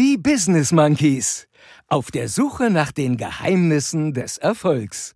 [0.00, 1.46] Die Business Monkeys.
[1.86, 5.12] Auf der Suche nach den Geheimnissen des Erfolgs.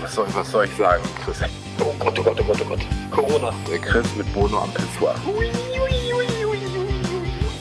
[0.00, 1.42] Was soll, was soll ich sagen, Chris?
[1.78, 2.80] Oh Gott, oh Gott, oh Gott, oh Gott.
[3.10, 3.52] Corona.
[3.70, 5.14] Der Chris mit Bono am Pissoir.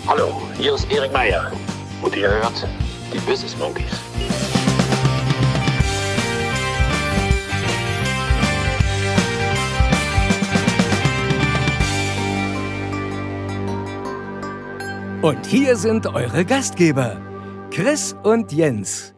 [0.05, 1.49] Hallo, hier ist Erik Meyer.
[2.01, 2.67] Und ihr hört
[3.13, 4.01] die Business Monkeys.
[15.21, 17.21] Und hier sind eure Gastgeber,
[17.71, 19.13] Chris und Jens,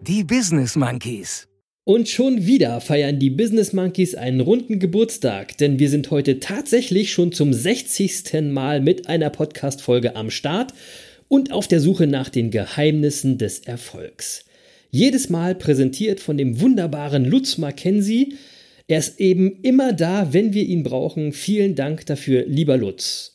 [0.00, 1.49] die Business Monkeys.
[1.84, 7.10] Und schon wieder feiern die Business Monkeys einen runden Geburtstag, denn wir sind heute tatsächlich
[7.10, 8.50] schon zum 60.
[8.50, 10.74] Mal mit einer Podcast-Folge am Start
[11.28, 14.44] und auf der Suche nach den Geheimnissen des Erfolgs.
[14.90, 18.34] Jedes Mal präsentiert von dem wunderbaren Lutz Mackenzie.
[18.86, 21.32] Er ist eben immer da, wenn wir ihn brauchen.
[21.32, 23.32] Vielen Dank dafür, lieber Lutz.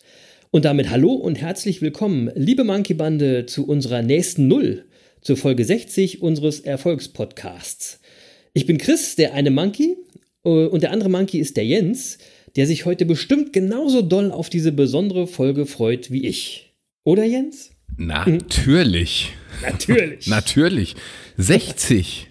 [0.51, 4.85] Und damit hallo und herzlich willkommen, liebe Monkey Bande, zu unserer nächsten Null,
[5.21, 7.99] zur Folge 60 unseres Erfolgspodcasts.
[8.55, 9.97] Ich bin Chris, der eine Monkey,
[10.45, 12.17] äh, und der andere Monkey ist der Jens,
[12.55, 16.73] der sich heute bestimmt genauso doll auf diese besondere Folge freut wie ich.
[17.03, 17.71] Oder Jens?
[17.97, 19.33] Natürlich.
[19.61, 20.27] Natürlich.
[20.27, 20.95] Natürlich.
[21.35, 22.29] 60.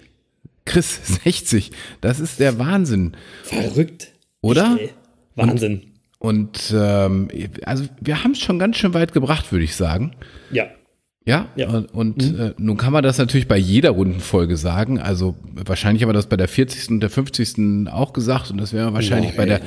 [0.64, 1.72] Chris, 60.
[2.00, 3.12] Das ist der Wahnsinn.
[3.42, 4.12] Verrückt.
[4.40, 4.78] Oder?
[4.80, 4.90] Ey.
[5.34, 5.82] Wahnsinn.
[6.18, 7.28] Und ähm,
[7.66, 10.16] also wir haben es schon ganz schön weit gebracht, würde ich sagen.
[10.50, 10.68] ja.
[11.26, 11.68] Ja, Ja.
[11.70, 14.98] und, und äh, nun kann man das natürlich bei jeder Rundenfolge sagen.
[14.98, 16.90] Also wahrscheinlich haben wir das bei der 40.
[16.90, 17.88] und der 50.
[17.90, 19.60] auch gesagt und das werden wir wahrscheinlich bei der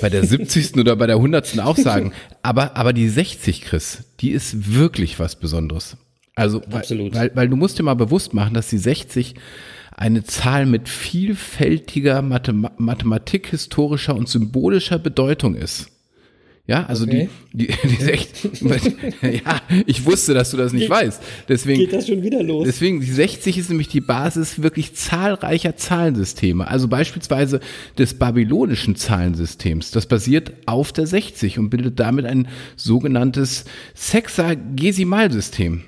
[0.00, 0.76] bei der 70.
[0.76, 1.60] oder bei der 100.
[1.60, 2.12] auch sagen.
[2.42, 5.96] Aber aber die 60, Chris, die ist wirklich was Besonderes.
[6.34, 7.14] Also weil, Absolut.
[7.14, 9.34] weil weil du musst dir mal bewusst machen, dass die 60
[9.96, 15.90] eine Zahl mit vielfältiger Mathem Mathematik, historischer und symbolischer Bedeutung ist.
[16.66, 17.28] Ja, also Okay.
[17.52, 18.62] die, die, die 60,
[19.22, 21.22] ja, ich wusste, dass du das nicht weißt.
[21.46, 22.64] Deswegen, Geht das schon wieder los?
[22.64, 26.66] Deswegen, die 60 ist nämlich die Basis wirklich zahlreicher Zahlensysteme.
[26.66, 27.60] Also beispielsweise
[27.98, 29.90] des babylonischen Zahlensystems.
[29.90, 35.82] Das basiert auf der 60 und bildet damit ein sogenanntes Sexagesimalsystem.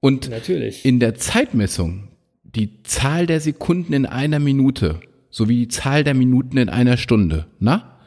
[0.00, 0.84] Und Natürlich.
[0.84, 2.08] in der Zeitmessung
[2.44, 7.46] die Zahl der Sekunden in einer Minute sowie die Zahl der Minuten in einer Stunde.
[7.58, 7.99] Na?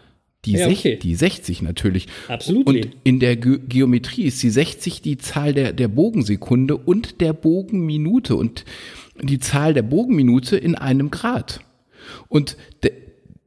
[0.45, 0.97] Die, Ja, okay.
[1.01, 2.07] die 60 natürlich.
[2.27, 2.67] Absolut.
[2.67, 7.33] Und in der Ge Geometrie ist die 60 die Zahl der, der Bogensekunde und der
[7.33, 8.65] Bogenminute und
[9.21, 11.61] die Zahl der Bogenminute in einem Grad.
[12.27, 12.91] Und der,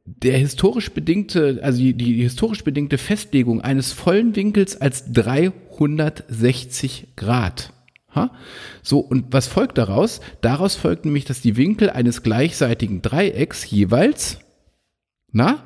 [0.05, 7.73] der historisch bedingte, also die, die historisch bedingte Festlegung eines vollen Winkels als 360 Grad.
[8.81, 10.21] So, und was folgt daraus?
[10.41, 14.39] Daraus folgt nämlich, dass die Winkel eines gleichseitigen Dreiecks jeweils,
[15.31, 15.61] na,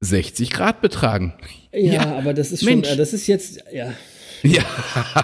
[0.00, 1.34] 60 Grad betragen.
[1.72, 2.90] ja, aber das ist schon, Mensch.
[2.90, 3.92] äh, das ist jetzt, ja.
[4.44, 4.62] Ja,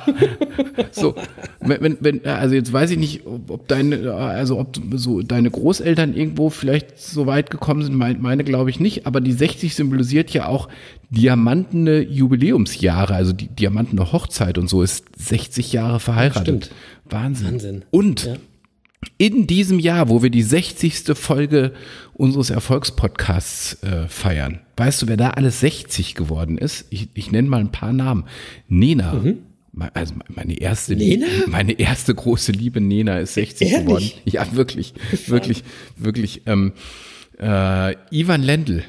[0.91, 1.15] so,
[1.61, 5.53] wenn, wenn, wenn, also jetzt weiß ich nicht, ob, ob deine, also ob so deine
[5.53, 9.75] Großeltern irgendwo vielleicht so weit gekommen sind, meine, meine glaube ich nicht, aber die 60
[9.75, 10.69] symbolisiert ja auch
[11.11, 16.43] diamantene Jubiläumsjahre, also die diamantene Hochzeit und so ist 60 Jahre verheiratet.
[16.43, 16.71] Stimmt.
[17.05, 17.53] Wahnsinn.
[17.53, 17.85] Wahnsinn.
[17.93, 18.35] Und Ja.
[19.19, 21.17] In diesem Jahr, wo wir die 60.
[21.17, 21.73] Folge
[22.15, 26.87] unseres Erfolgspodcasts äh, feiern, weißt du, wer da alles 60 geworden ist?
[26.91, 28.25] Ich, ich nenne mal ein paar Namen.
[28.69, 29.15] Nena.
[29.73, 31.27] Me- Also meine erste, Nena?
[31.49, 33.85] Meine erste große Liebe Nena ist 60 Ehrlich?
[33.87, 34.11] geworden.
[34.25, 34.95] Ja, wirklich,
[35.27, 35.65] wirklich,
[35.97, 36.43] wirklich.
[36.47, 36.73] Ähm,
[37.41, 38.85] äh, Ivan Lendl,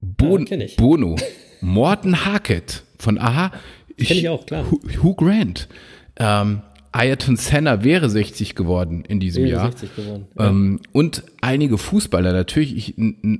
[0.00, 0.56] Bon, Ja.
[0.76, 1.16] Bono,
[1.60, 3.52] Morten Harket von Aha.
[3.96, 4.64] Kenn ich auch, klar.
[5.02, 5.68] Hugh Grant.
[6.16, 9.72] Ähm, Ayrton Senna wäre 60 geworden in diesem Wäre Jahr.
[9.72, 10.26] 60 geworden.
[10.38, 10.48] Ja.
[10.48, 12.94] Ähm, und einige Fußballer natürlich, ich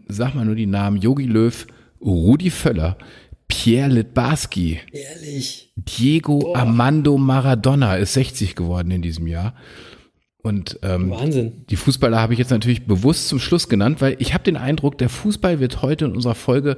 [0.08, 1.66] sag mal nur die Namen, Jogi Löw,
[2.00, 2.96] Rudi Völler,
[3.48, 5.72] Pierre Litbarski, Ehrlich.
[5.76, 9.54] Diego Armando Maradona ist 60 geworden in diesem Jahr.
[10.42, 11.64] Und ähm, Wahnsinn.
[11.68, 14.98] die Fußballer habe ich jetzt natürlich bewusst zum Schluss genannt, weil ich habe den Eindruck,
[14.98, 16.76] der Fußball wird heute in unserer Folge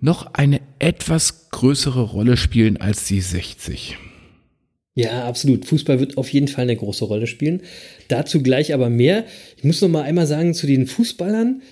[0.00, 3.96] noch eine etwas größere Rolle spielen als die 60.
[4.94, 5.64] Ja, absolut.
[5.64, 7.62] Fußball wird auf jeden Fall eine große Rolle spielen.
[8.08, 9.24] Dazu gleich aber mehr.
[9.56, 11.62] Ich muss noch mal einmal sagen zu den Fußballern,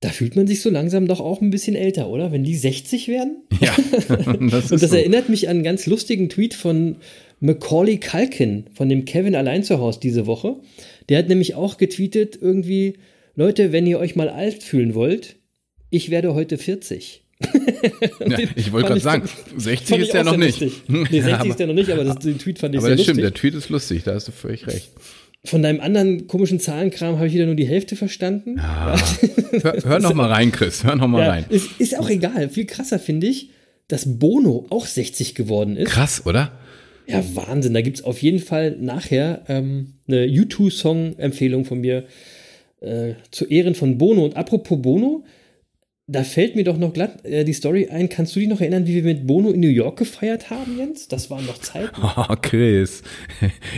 [0.00, 2.32] da fühlt man sich so langsam doch auch ein bisschen älter, oder?
[2.32, 3.42] Wenn die 60 werden.
[3.60, 3.76] Ja,
[4.50, 4.96] das ist Und das so.
[4.96, 6.96] erinnert mich an einen ganz lustigen Tweet von
[7.38, 10.56] Macaulay Culkin, von dem Kevin allein zu Hause diese Woche.
[11.08, 12.94] Der hat nämlich auch getweetet irgendwie,
[13.36, 15.36] Leute, wenn ihr euch mal alt fühlen wollt,
[15.90, 17.21] ich werde heute 40.
[18.26, 20.60] Ja, ich wollte gerade sagen, fand 60 ist ja noch nicht.
[20.60, 20.82] lustig.
[20.88, 22.96] Nee, 60 Ja, ist ja noch nicht, aber das, den Tweet fand ich Aber sehr
[22.96, 23.34] das stimmt, lustig.
[23.34, 24.90] der Tweet ist lustig, da hast du völlig recht.
[25.44, 28.60] Von deinem anderen komischen Zahlenkram habe ich wieder nur die Hälfte verstanden.
[28.62, 28.96] Hör,
[29.84, 31.44] hör noch mal rein, Chris, hör noch mal Ja, rein.
[31.48, 32.48] ist, ist auch egal.
[32.48, 33.50] Viel krasser finde ich,
[33.88, 35.90] dass Bono auch 60 geworden ist.
[35.90, 36.52] Krass, oder?
[37.08, 37.74] Ja, Wahnsinn.
[37.74, 42.04] Da gibt es auf jeden Fall nachher ähm, eine U2-Song-Empfehlung von mir
[42.80, 44.24] äh, zu Ehren von Bono.
[44.24, 45.24] Und apropos Bono,
[46.08, 48.08] da fällt mir doch noch glatt äh, die Story ein.
[48.08, 51.08] Kannst du dich noch erinnern, wie wir mit Bono in New York gefeiert haben, Jens?
[51.08, 52.02] Das waren noch Zeiten.
[52.02, 53.02] Oh, Chris.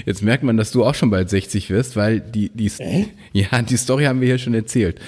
[0.07, 2.71] Jetzt merkt man, dass du auch schon bald 60 wirst, weil die, die,
[3.33, 5.01] ja, die Story haben wir hier schon erzählt.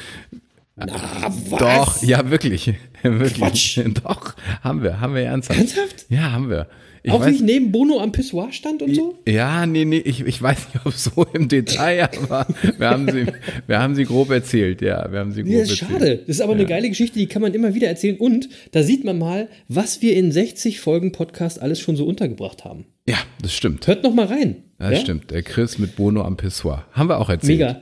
[0.77, 1.59] Na, was?
[1.59, 2.75] Doch, ja, wirklich.
[3.03, 3.35] wirklich.
[3.35, 3.81] Quatsch.
[4.05, 5.59] Doch, haben wir, haben wir ernsthaft.
[5.59, 6.07] Ernsthaft?
[6.11, 6.69] Ja, haben wir.
[7.07, 9.17] Ich auch weiß, wie ich neben Bono am Pissoir stand und so?
[9.29, 12.47] Ja, nee, nee, ich, ich weiß nicht, ob so im Detail, aber
[12.79, 13.27] wir haben sie,
[13.69, 15.91] wir haben sie grob erzählt, ja, wir haben sie grob Ja, ist erzählt.
[15.93, 16.17] schade.
[16.27, 18.17] Das ist aber eine geile Geschichte, die kann man immer wieder erzählen.
[18.17, 22.65] Und da sieht man mal, was wir in 60 Folgen Podcast alles schon so untergebracht
[22.65, 22.87] haben.
[23.09, 23.87] Ja, das stimmt.
[23.87, 24.57] Hört noch mal rein.
[24.79, 24.99] Das ja?
[24.99, 25.31] stimmt.
[25.31, 26.87] Der Chris mit Bono am Pissoir.
[26.93, 27.59] Haben wir auch erzählt.
[27.61, 27.81] Mega.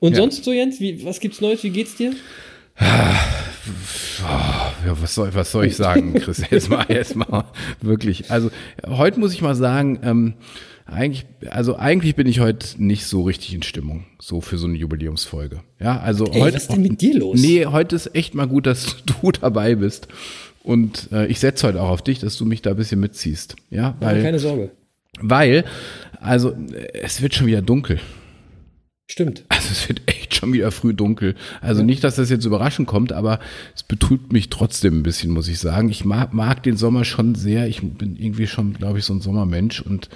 [0.00, 0.18] Und Ja.
[0.18, 1.64] sonst so, Jens, wie, was gibt's Neues?
[1.64, 2.12] Wie geht's dir?
[4.86, 6.42] Ja, was soll, was soll ich sagen, Chris?
[6.50, 7.44] Jetzt mal, jetzt mal
[7.80, 8.30] wirklich.
[8.30, 8.50] Also
[8.86, 10.34] heute muss ich mal sagen, ähm,
[10.86, 14.76] eigentlich, also eigentlich bin ich heute nicht so richtig in Stimmung, so für so eine
[14.76, 15.60] Jubiläumsfolge.
[15.80, 16.54] Ja, also Ey, heute.
[16.54, 17.40] was ist denn mit dir los?
[17.40, 20.06] Nee, heute ist echt mal gut, dass du dabei bist.
[20.62, 23.56] Und äh, ich setze heute auch auf dich, dass du mich da ein bisschen mitziehst.
[23.70, 24.70] Ja, weil, keine Sorge.
[25.20, 25.64] weil,
[26.20, 26.54] also
[26.92, 28.00] es wird schon wieder dunkel.
[29.08, 29.44] Stimmt.
[29.48, 31.36] Also es wird echt schon wieder früh dunkel.
[31.60, 33.38] Also nicht, dass das jetzt überraschend kommt, aber
[33.74, 35.88] es betrübt mich trotzdem ein bisschen, muss ich sagen.
[35.90, 37.68] Ich mag, mag den Sommer schon sehr.
[37.68, 40.08] Ich bin irgendwie schon, glaube ich, so ein Sommermensch und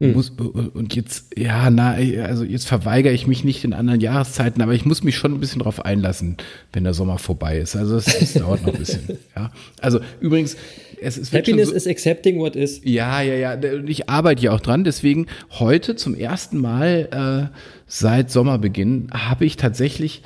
[0.00, 1.92] muss, und jetzt, ja, na,
[2.24, 5.40] also jetzt verweigere ich mich nicht in anderen Jahreszeiten, aber ich muss mich schon ein
[5.40, 6.36] bisschen drauf einlassen,
[6.72, 7.76] wenn der Sommer vorbei ist.
[7.76, 9.00] Also es, dauert noch ein bisschen.
[9.36, 9.50] Ja.
[9.80, 10.56] Also übrigens,
[11.00, 12.80] es, schon Happiness so, is accepting what is.
[12.84, 13.54] ja, ja, ja.
[13.54, 14.84] Und Ich arbeite ja auch dran.
[14.84, 20.22] Deswegen heute zum ersten Mal äh, seit Sommerbeginn habe ich tatsächlich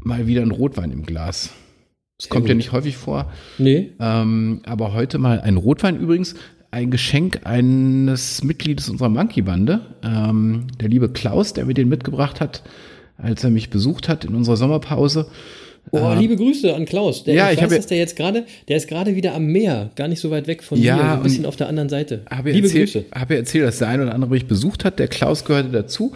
[0.00, 1.50] mal wieder einen Rotwein im Glas.
[2.18, 3.30] Das kommt ja nicht häufig vor.
[3.58, 3.92] Nee.
[4.00, 6.34] Ähm, aber heute mal ein Rotwein übrigens.
[6.72, 9.82] Ein Geschenk eines Mitgliedes unserer Monkey-Bande.
[10.02, 12.64] Ähm, der liebe Klaus, der mir den mitgebracht hat,
[13.18, 15.28] als er mich besucht hat in unserer Sommerpause.
[15.92, 17.22] Oh, liebe Grüße an Klaus.
[17.22, 19.46] Der, Ja, ich, ich weiß, hab dass der jetzt gerade, der ist gerade wieder am
[19.46, 21.88] Meer, gar nicht so weit weg von Ja, mir, so ein bisschen auf der anderen
[21.88, 22.22] Seite.
[22.28, 23.04] Habe ja liebe erzählt, Grüße.
[23.14, 24.98] habe erzählt, dass der eine oder andere mich besucht hat.
[24.98, 26.12] Der Klaus gehörte dazu.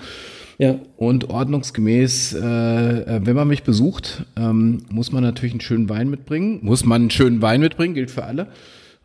[0.60, 0.78] Ja.
[0.98, 6.10] Und ordnungsgemäß, äh, äh, wenn man mich besucht, ähm, muss man natürlich einen schönen Wein
[6.10, 6.58] mitbringen.
[6.60, 8.48] Muss man einen schönen Wein mitbringen, gilt für alle.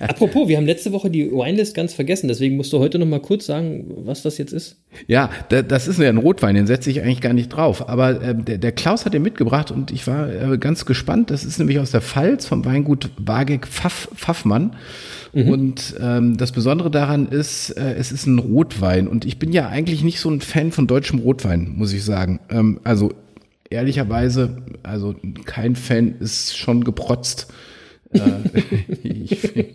[0.00, 3.20] Apropos, wir haben letzte Woche die Winelist ganz vergessen, deswegen musst du heute noch mal
[3.20, 4.76] kurz sagen, was das jetzt ist.
[5.08, 7.88] Ja, da, das ist ja ein Rotwein, den setze ich eigentlich gar nicht drauf.
[7.88, 11.32] Aber äh, der, der Klaus hat den mitgebracht und ich war äh, ganz gespannt.
[11.32, 14.76] Das ist nämlich aus der Pfalz vom Weingut Wageck Pfaff, Pfaffmann.
[15.32, 19.08] Und ähm, das Besondere daran ist, äh, es ist ein Rotwein.
[19.08, 22.40] Und ich bin ja eigentlich nicht so ein Fan von deutschem Rotwein, muss ich sagen.
[22.48, 23.12] Ähm, also
[23.70, 25.14] ehrlicherweise, also
[25.44, 27.52] kein Fan ist schon geprotzt.
[28.12, 28.20] Äh,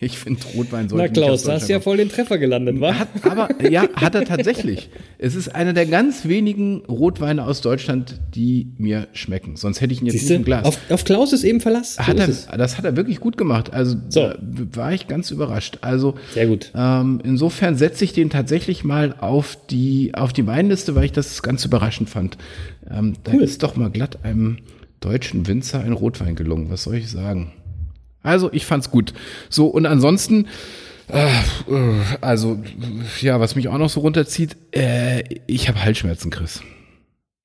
[0.00, 2.80] ich finde, Rotwein sollte Na Klaus, aus da hast du ja voll den Treffer gelandet,
[2.80, 2.94] wa?
[2.94, 4.90] hat, aber ja, hat er tatsächlich.
[5.18, 9.56] Es ist einer der ganz wenigen Rotweine aus Deutschland, die mir schmecken.
[9.56, 10.64] Sonst hätte ich ihn jetzt Siehst nicht im Glas.
[10.66, 11.98] auf, auf Klaus ist eben Verlass.
[11.98, 12.46] Hat ist er, es.
[12.58, 13.72] das hat er wirklich gut gemacht.
[13.72, 14.20] Also So.
[14.28, 14.38] da
[14.74, 15.78] war ich ganz überrascht.
[15.80, 16.70] Also Sehr gut.
[16.74, 21.42] ähm, insofern setze ich den tatsächlich mal auf die auf die Weinliste, weil ich das
[21.42, 22.38] ganz überraschend fand.
[22.90, 23.42] Ähm, da Cool.
[23.42, 24.58] ist doch mal glatt einem
[25.00, 26.70] deutschen Winzer ein Rotwein gelungen.
[26.70, 27.52] Was soll ich sagen?
[28.22, 29.12] Also ich fand's gut.
[29.48, 30.46] So und ansonsten
[31.10, 32.58] äh, äh, also
[33.20, 36.60] ja, was mich auch noch so runterzieht, äh, ich habe Halsschmerzen, Chris.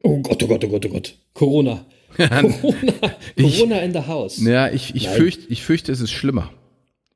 [0.04, 1.16] Oh Gott, oh Gott, oh Gott, oh Gott.
[1.34, 1.86] Corona.
[2.18, 2.94] Corona,
[3.36, 4.38] Ich- Corona in the house.
[4.42, 5.16] Ja, ich, ich Nein.
[5.16, 6.52] fürchte, ich fürchte, es ist schlimmer.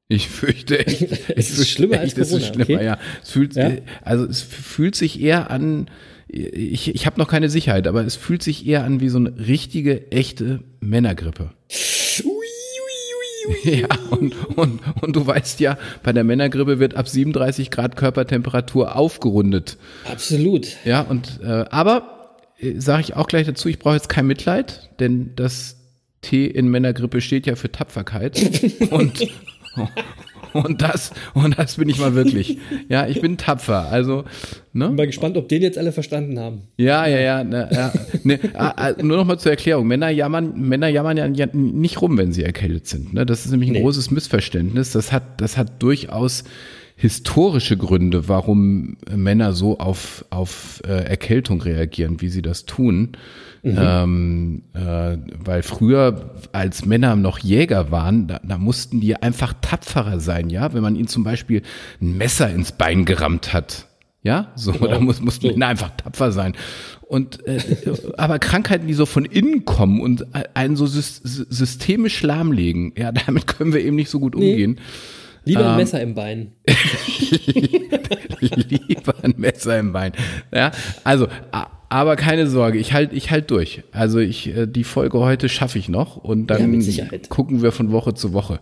[0.07, 1.01] Ich fürchte echt,
[1.35, 2.85] ich ist schlimmer als es ist Corona, schlimmer, okay.
[2.85, 2.97] ja.
[3.21, 3.71] Es fühlt, Ja?
[4.03, 5.89] also es fühlt sich eher an,
[6.29, 9.37] ich, ich habe noch keine Sicherheit, aber es fühlt sich eher an wie so eine
[9.37, 11.51] richtige, echte Männergrippe.
[12.23, 12.36] Ui.
[13.63, 18.95] Ja, und, und, und du weißt ja, bei der Männergrippe wird ab 37 Grad Körpertemperatur
[18.95, 19.77] aufgerundet.
[20.09, 20.77] Absolut.
[20.85, 24.89] Ja, und äh, aber äh, sage ich auch gleich dazu, ich brauche jetzt kein Mitleid,
[24.99, 25.77] denn das
[26.21, 28.37] T in Männergrippe steht ja für Tapferkeit.
[28.91, 29.27] und,
[30.63, 32.57] und das, und das bin ich mal wirklich.
[32.89, 33.87] Ja, ich bin tapfer.
[33.91, 34.23] Also,
[34.73, 34.87] ne?
[34.87, 36.63] Bin mal gespannt, ob den jetzt alle verstanden haben.
[36.77, 37.43] Ja, ja, ja.
[37.43, 39.87] Ne, ja ne, ah, ah, nur noch mal zur Erklärung.
[39.87, 43.13] Männer jammern, Männer jammern ja, ja nicht rum, wenn sie erkältet sind.
[43.13, 43.25] Ne?
[43.25, 43.81] Das ist nämlich ein Nee.
[43.81, 44.91] großes Missverständnis.
[44.91, 46.43] Das hat, das hat durchaus
[46.95, 53.09] historische Gründe, warum Männer so auf, auf äh, Erkältung reagieren, wie sie das tun.
[53.71, 53.77] Mhm.
[53.77, 60.19] Ähm, äh, weil früher, als Männer noch Jäger waren, da, da mussten die einfach tapferer
[60.19, 60.73] sein, ja.
[60.73, 61.63] Wenn man ihnen zum Beispiel
[62.01, 63.87] ein Messer ins Bein gerammt hat,
[64.23, 64.87] ja, so, genau.
[64.87, 66.53] da muss, muss Männer einfach tapfer sein.
[67.01, 67.59] Und äh,
[68.17, 73.73] aber Krankheiten, die so von innen kommen und einen so systemisch lahmlegen, ja, damit können
[73.73, 74.71] wir eben nicht so gut umgehen.
[74.71, 75.51] Nee.
[75.51, 76.51] Lieber ein ähm, Messer im Bein.
[78.39, 80.11] Lieber ein Messer im Bein.
[80.53, 80.71] Ja,
[81.03, 81.27] also,
[81.89, 83.83] aber keine Sorge, ich halte ich halt durch.
[83.91, 87.91] Also ich, äh, die Folge heute schaffe ich noch und dann ja, gucken wir von
[87.91, 88.59] Woche zu Woche.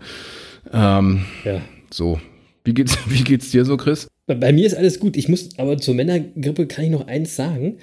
[0.72, 1.62] Ähm, ja.
[1.92, 2.20] So.
[2.64, 4.08] Wie geht's, wie geht's dir so, Chris?
[4.28, 5.18] Bei mir ist alles gut.
[5.18, 7.78] Ich muss, aber zur Männergrippe kann ich noch eins sagen,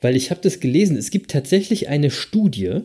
[0.00, 0.96] weil ich habe das gelesen.
[0.96, 2.80] Es gibt tatsächlich eine Studie,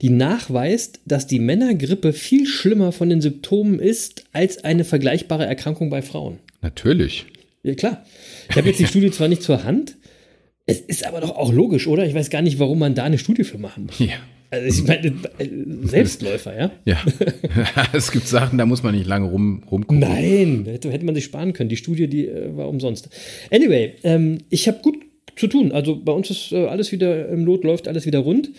[0.00, 5.90] die nachweist, dass die Männergrippe viel schlimmer von den Symptomen ist als eine vergleichbare Erkrankung
[5.90, 6.38] bei Frauen.
[6.62, 7.26] Natürlich.
[7.64, 8.04] Ja, klar.
[8.48, 9.96] Ich habe jetzt die Studie zwar nicht zur Hand,
[10.66, 12.06] es ist aber doch auch logisch, oder?
[12.06, 13.98] Ich weiß gar nicht, warum man da eine Studie für machen muss.
[13.98, 14.14] Ja.
[14.50, 15.48] Also ich meine, äh,
[15.82, 16.70] Selbstläufer, ja?
[16.84, 16.98] Ja.
[17.92, 19.98] es gibt Sachen, da muss man nicht lange rum, rumgucken.
[19.98, 21.68] Nein, hätte, hätte man sich sparen können.
[21.68, 23.08] Die Studie, die äh, war umsonst.
[23.50, 24.96] Anyway, ähm, ich habe gut
[25.36, 25.72] zu tun.
[25.72, 28.50] Also bei uns ist äh, alles wieder im Lot, läuft alles wieder rund.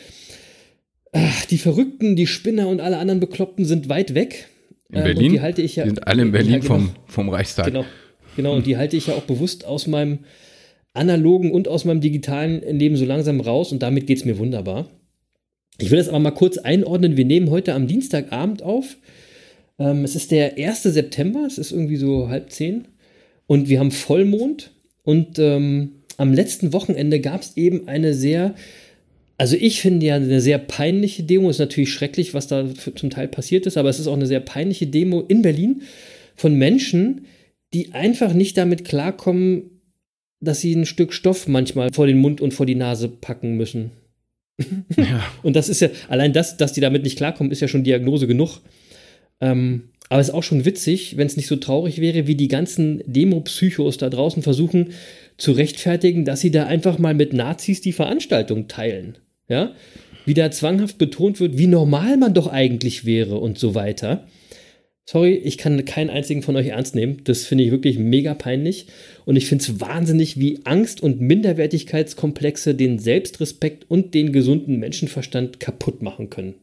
[1.14, 4.50] Ach, die Verrückten, die Spinner und alle anderen Bekloppten sind weit weg.
[4.92, 5.32] In ähm, Berlin?
[5.32, 5.84] die halte ich ja.
[5.84, 7.68] Die sind alle in Berlin ja, genau, vom, vom Reichstag.
[7.68, 7.86] Genau,
[8.36, 8.56] genau.
[8.56, 10.20] Und die halte ich ja auch bewusst aus meinem
[10.94, 14.90] analogen und aus meinem digitalen Leben so langsam raus und damit geht es mir wunderbar.
[15.78, 17.18] Ich will das aber mal kurz einordnen.
[17.18, 18.98] Wir nehmen heute am Dienstagabend auf.
[19.78, 20.84] Ähm, es ist der 1.
[20.84, 22.88] September, es ist irgendwie so halb zehn.
[23.46, 24.72] Und wir haben Vollmond.
[25.04, 28.56] Und ähm, am letzten Wochenende gab es eben eine sehr
[29.38, 32.66] also ich finde ja eine sehr peinliche Demo, ist natürlich schrecklich, was da
[32.96, 35.82] zum Teil passiert ist, aber es ist auch eine sehr peinliche Demo in Berlin
[36.36, 37.26] von Menschen,
[37.76, 39.82] die einfach nicht damit klarkommen,
[40.40, 43.92] dass sie ein Stück Stoff manchmal vor den Mund und vor die Nase packen müssen.
[44.96, 45.22] Ja.
[45.44, 48.26] und das ist ja, allein das, dass die damit nicht klarkommen, ist ja schon Diagnose
[48.26, 48.62] genug.
[49.42, 52.48] Ähm, aber es ist auch schon witzig, wenn es nicht so traurig wäre, wie die
[52.48, 54.92] ganzen Demo-Psychos da draußen versuchen
[55.38, 59.18] zu rechtfertigen, dass sie da einfach mal mit Nazis die Veranstaltung teilen
[59.48, 59.74] ja,
[60.26, 64.28] wie da zwanghaft betont wird, wie normal man doch eigentlich wäre und so weiter.
[65.08, 67.22] Sorry, ich kann keinen einzigen von euch ernst nehmen.
[67.26, 68.88] Das finde ich wirklich mega peinlich.
[69.26, 75.60] Und ich finde es wahnsinnig, wie Angst und Minderwertigkeitskomplexe den Selbstrespekt und den gesunden Menschenverstand
[75.60, 76.56] kaputt machen können.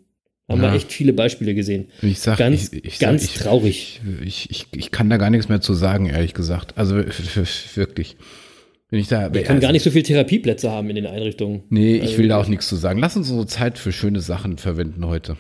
[0.49, 0.73] Haben ja.
[0.73, 1.87] wir echt viele Beispiele gesehen.
[2.03, 4.01] Ich sag, ganz, ich, ich ganz sag, traurig.
[4.25, 6.77] Ich, ich, ich, kann da gar nichts mehr zu sagen, ehrlich gesagt.
[6.77, 8.17] Also wirklich.
[8.91, 11.63] Wenn ich da, Wir können also, gar nicht so viele Therapieplätze haben in den Einrichtungen.
[11.71, 12.99] Nee, ich also, will da auch nichts zu sagen.
[12.99, 15.37] Lass uns unsere Zeit für schöne Sachen verwenden heute.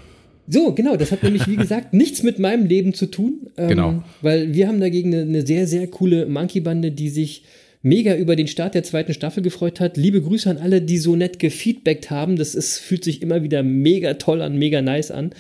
[0.49, 0.97] So, genau.
[0.97, 3.49] Das hat nämlich, wie gesagt, nichts mit meinem Leben zu tun.
[3.57, 4.05] Ähm, genau.
[4.21, 7.45] Weil wir haben dagegen eine, eine sehr, sehr coole Monkey-Bande, die sich
[7.83, 9.97] mega über den Start der zweiten Staffel gefreut hat.
[9.97, 12.37] Liebe Grüße an alle, die so nett gefeedbackt haben.
[12.37, 15.31] Das ist, fühlt sich immer wieder mega toll an, mega nice an.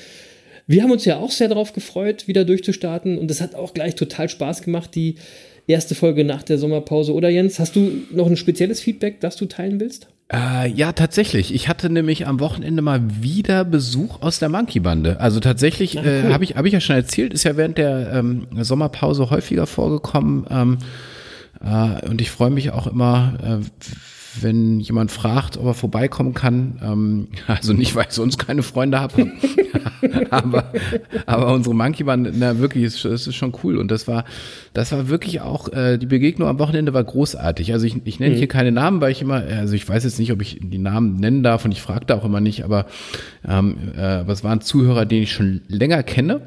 [0.66, 3.18] Wir haben uns ja auch sehr darauf gefreut, wieder durchzustarten.
[3.18, 5.16] Und das hat auch gleich total Spaß gemacht, die
[5.66, 7.14] erste Folge nach der Sommerpause.
[7.14, 10.08] Oder Jens, hast du noch ein spezielles Feedback, das du teilen willst?
[10.32, 11.54] Äh, ja, tatsächlich.
[11.54, 15.20] Ich hatte nämlich am Wochenende mal wieder Besuch aus der Monkey-Bande.
[15.20, 16.30] Also tatsächlich, äh, cool.
[16.30, 19.66] äh, habe ich, hab ich ja schon erzählt, ist ja während der ähm, Sommerpause häufiger
[19.66, 20.46] vorgekommen.
[20.50, 20.78] Ähm,
[21.62, 23.86] äh, und ich freue mich auch immer, äh,
[24.40, 29.00] wenn jemand fragt, ob er vorbeikommen kann, ähm, also nicht, weil ich sonst keine Freunde
[29.00, 29.30] habe,
[30.30, 30.72] aber,
[31.26, 34.24] aber unsere Monkey waren, na wirklich, es ist, ist schon cool und das war,
[34.72, 37.72] das war wirklich auch, äh, die Begegnung am Wochenende war großartig.
[37.72, 38.38] Also ich, ich nenne mhm.
[38.38, 41.16] hier keine Namen, weil ich immer, also ich weiß jetzt nicht, ob ich die Namen
[41.16, 42.86] nennen darf und ich fragte auch immer nicht, aber,
[43.46, 46.42] ähm, äh, aber es waren Zuhörer, den ich schon länger kenne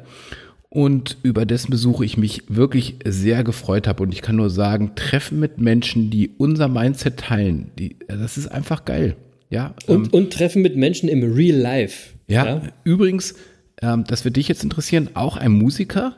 [0.68, 4.02] und über dessen Besuch ich mich wirklich sehr gefreut habe.
[4.02, 8.48] Und ich kann nur sagen, Treffen mit Menschen, die unser Mindset teilen, die, das ist
[8.48, 9.16] einfach geil.
[9.48, 12.14] Ja, und, ähm, und Treffen mit Menschen im Real Life.
[12.26, 12.62] Ja, ja?
[12.82, 13.34] übrigens,
[13.80, 16.16] ähm, das wird dich jetzt interessieren, auch ein Musiker,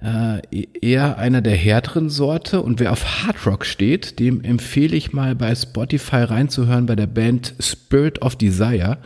[0.00, 0.40] äh,
[0.80, 2.62] eher einer der härteren Sorte.
[2.62, 7.08] Und wer auf Hard Rock steht, dem empfehle ich mal bei Spotify reinzuhören bei der
[7.08, 8.98] Band Spirit of Desire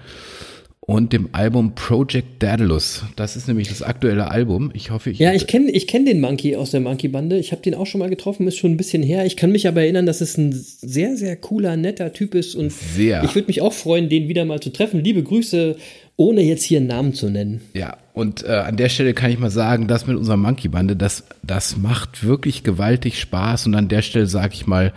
[0.87, 3.05] und dem Album Project Daedalus.
[3.17, 4.71] Das ist nämlich das aktuelle Album.
[4.73, 5.19] Ich hoffe, ich.
[5.19, 7.39] Ja, ich kenne ich kenn den Monkey aus der Monkey-Bande.
[7.39, 9.27] Ich habe den auch schon mal getroffen, ist schon ein bisschen her.
[9.27, 12.55] Ich kann mich aber erinnern, dass es ein sehr, sehr cooler, netter Typ ist.
[12.55, 13.25] Und sehr.
[13.25, 15.03] ich würde mich auch freuen, den wieder mal zu treffen.
[15.03, 15.77] Liebe Grüße,
[16.15, 17.63] ohne jetzt hier einen Namen zu nennen.
[17.75, 21.25] Ja, und äh, an der Stelle kann ich mal sagen, das mit unserer Monkey-Bande, das,
[21.43, 23.67] das macht wirklich gewaltig Spaß.
[23.67, 24.93] Und an der Stelle sage ich mal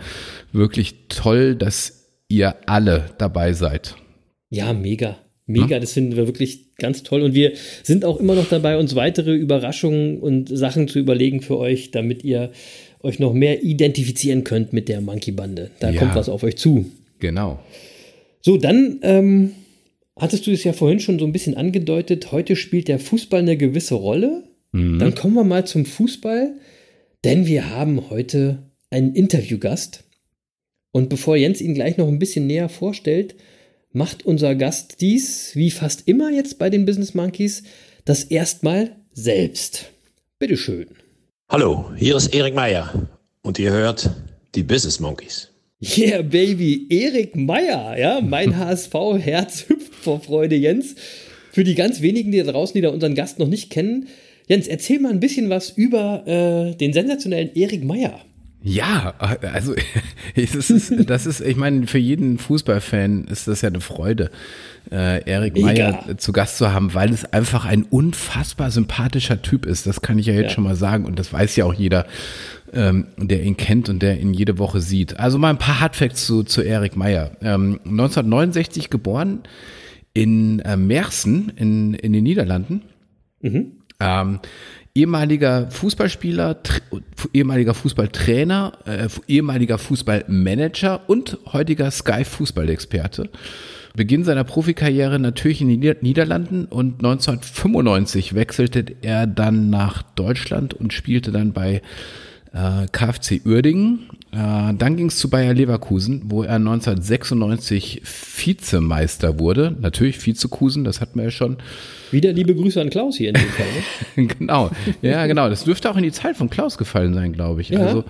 [0.52, 3.96] wirklich toll, dass ihr alle dabei seid.
[4.50, 5.18] Ja, mega.
[5.50, 5.80] Mega, ja.
[5.80, 7.22] das finden wir wirklich ganz toll.
[7.22, 7.52] Und wir
[7.82, 12.24] sind auch immer noch dabei, uns weitere Überraschungen und Sachen zu überlegen für euch, damit
[12.24, 12.50] ihr
[13.02, 15.70] euch noch mehr identifizieren könnt mit der Monkey-Bande.
[15.80, 15.98] Da Ja.
[15.98, 16.86] kommt was auf euch zu.
[17.18, 17.58] Genau.
[18.42, 19.52] So, dann ähm,
[20.16, 22.32] hattest du es ja vorhin schon so ein bisschen angedeutet.
[22.32, 24.44] Heute spielt der Fußball eine gewisse Rolle.
[24.72, 26.52] Dann kommen wir mal zum Fußball,
[27.24, 30.04] denn wir haben heute einen Interviewgast.
[30.92, 33.34] Und bevor Jens ihn gleich noch ein bisschen näher vorstellt,
[33.92, 37.62] macht unser Gast dies, wie fast immer jetzt bei den Business Monkeys,
[38.04, 39.90] das erstmal selbst.
[40.38, 40.86] Bitteschön.
[41.48, 43.08] Hallo, hier ist Erik Meier
[43.42, 44.10] und ihr hört
[44.54, 45.48] die Business Monkeys.
[45.82, 50.94] Yeah, Baby, Erik Meyer, ja, mein HSV-Herz hüpft vor Freude, Jens.
[51.52, 54.08] Für die ganz wenigen, die da draußen, die da unseren Gast noch nicht kennen,
[54.46, 58.20] Jens, erzähl mal ein bisschen was über äh, den sensationellen Erik Meyer.
[58.62, 59.74] Ja, also
[60.34, 64.30] es ist, das ist, ich meine, für jeden Fußballfan ist das ja eine Freude,
[64.92, 65.58] äh, Erik.
[65.58, 69.86] Meyer zu Gast zu haben, weil es einfach ein unfassbar sympathischer Typ ist.
[69.86, 70.50] Das kann ich ja jetzt Ja.
[70.50, 72.06] schon mal sagen und das weiß ja auch jeder,
[72.72, 75.18] ähm, der ihn kennt und der ihn jede Woche sieht.
[75.18, 77.30] Also mal ein paar Hardfacts zu, zu Erik Meyer.
[77.40, 79.40] Ähm, 1969 geboren
[80.12, 82.82] in äh, Mersen in, in den Niederlanden.
[83.42, 84.40] Ähm,
[85.00, 86.58] ehemaliger Fußballspieler,
[87.32, 93.30] ehemaliger Fußballtrainer, äh, ehemaliger Fußballmanager und heutiger Sky-Fußballexperte.
[93.96, 100.74] Beginn seiner Profikarriere natürlich in den Nieder Niederlanden und 1995 wechselte er dann nach Deutschland
[100.74, 101.82] und spielte dann bei
[102.52, 104.00] äh, KfC Uerdingen.
[104.32, 109.74] Äh, dann ging es zu Bayer Leverkusen, wo er 1996 Vizemeister wurde.
[109.80, 111.56] Natürlich Vizekusen, das hatten wir ja schon.
[112.12, 113.66] Wieder liebe Grüße an Klaus hier in dem Fall.
[114.16, 114.26] Ne?
[114.38, 114.70] genau,
[115.02, 115.48] ja, genau.
[115.48, 117.70] Das dürfte auch in die Zeit von Klaus gefallen sein, glaube ich.
[117.70, 117.80] Ja.
[117.80, 118.04] Also,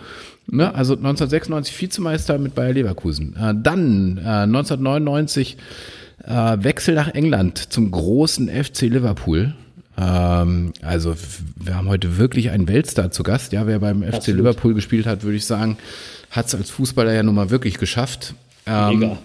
[0.46, 3.34] ne, also 1996 Vizemeister mit Bayer Leverkusen.
[3.36, 5.56] Äh, dann äh, 1999
[6.24, 9.54] äh, Wechsel nach England zum großen FC Liverpool.
[10.00, 11.14] Ähm, also
[11.56, 13.52] wir haben heute wirklich einen Weltstar zu Gast.
[13.52, 14.38] Ja, wer beim FC Absolut.
[14.38, 15.76] Liverpool gespielt hat, würde ich sagen,
[16.30, 18.34] hat es als Fußballer ja nun mal wirklich geschafft.
[18.66, 19.18] Ähm, Mega.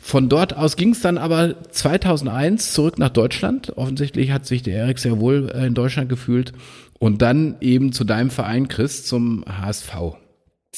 [0.00, 3.76] von dort aus ging es dann aber 2001 zurück nach Deutschland.
[3.76, 6.52] Offensichtlich hat sich der Erik sehr wohl äh, in Deutschland gefühlt.
[6.98, 10.16] Und dann eben zu deinem Verein, Chris, zum HSV.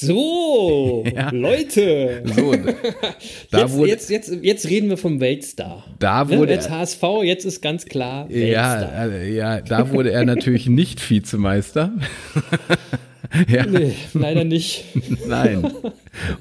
[0.00, 2.22] So, Leute.
[2.24, 2.52] So,
[3.50, 5.84] da jetzt, wurde, jetzt, jetzt, jetzt reden wir vom Weltstar.
[5.98, 9.12] Da Ne, wurde- Jetzt HSV, jetzt ist ganz klar ja, Weltstar.
[9.12, 11.90] äh, ja, da wurde er natürlich nicht Vizemeister.
[13.48, 14.84] ja, Nee, leider nicht.
[15.26, 15.66] Nein.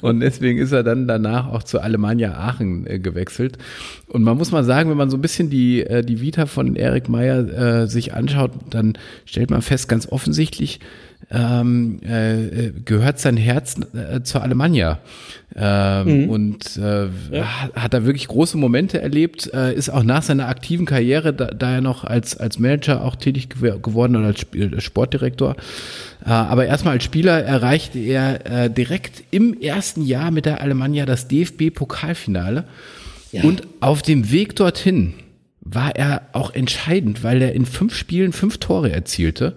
[0.01, 3.57] Und deswegen ist er dann danach auch zu Alemannia Aachen äh, gewechselt.
[4.07, 6.75] Und man muss mal sagen, wenn man so ein bisschen die, äh, die Vita von
[6.75, 8.93] Erik Meyer äh, sich anschaut, dann
[9.25, 10.79] stellt man fest, ganz offensichtlich
[11.29, 14.99] ähm, äh, äh, gehört sein Herz äh, zur Alemannia.
[15.55, 17.07] Ähm, Und äh,
[17.41, 21.47] hat, hat da wirklich große Momente erlebt, äh, ist auch nach seiner aktiven Karriere, da,
[21.47, 25.55] da er noch als, als Manager auch tätig gew geworden oder als Sp- Sportdirektor.
[26.25, 31.05] Äh, aber erstmal als Spieler erreichte er äh, direkt im ersten Jahr mit der Alemannia
[31.05, 32.65] das DFB-Pokalfinale.
[33.33, 33.43] Ja.
[33.43, 35.13] Und auf dem Weg dorthin
[35.59, 39.55] war er auch entscheidend, weil er in fünf Spielen fünf Tore erzielte.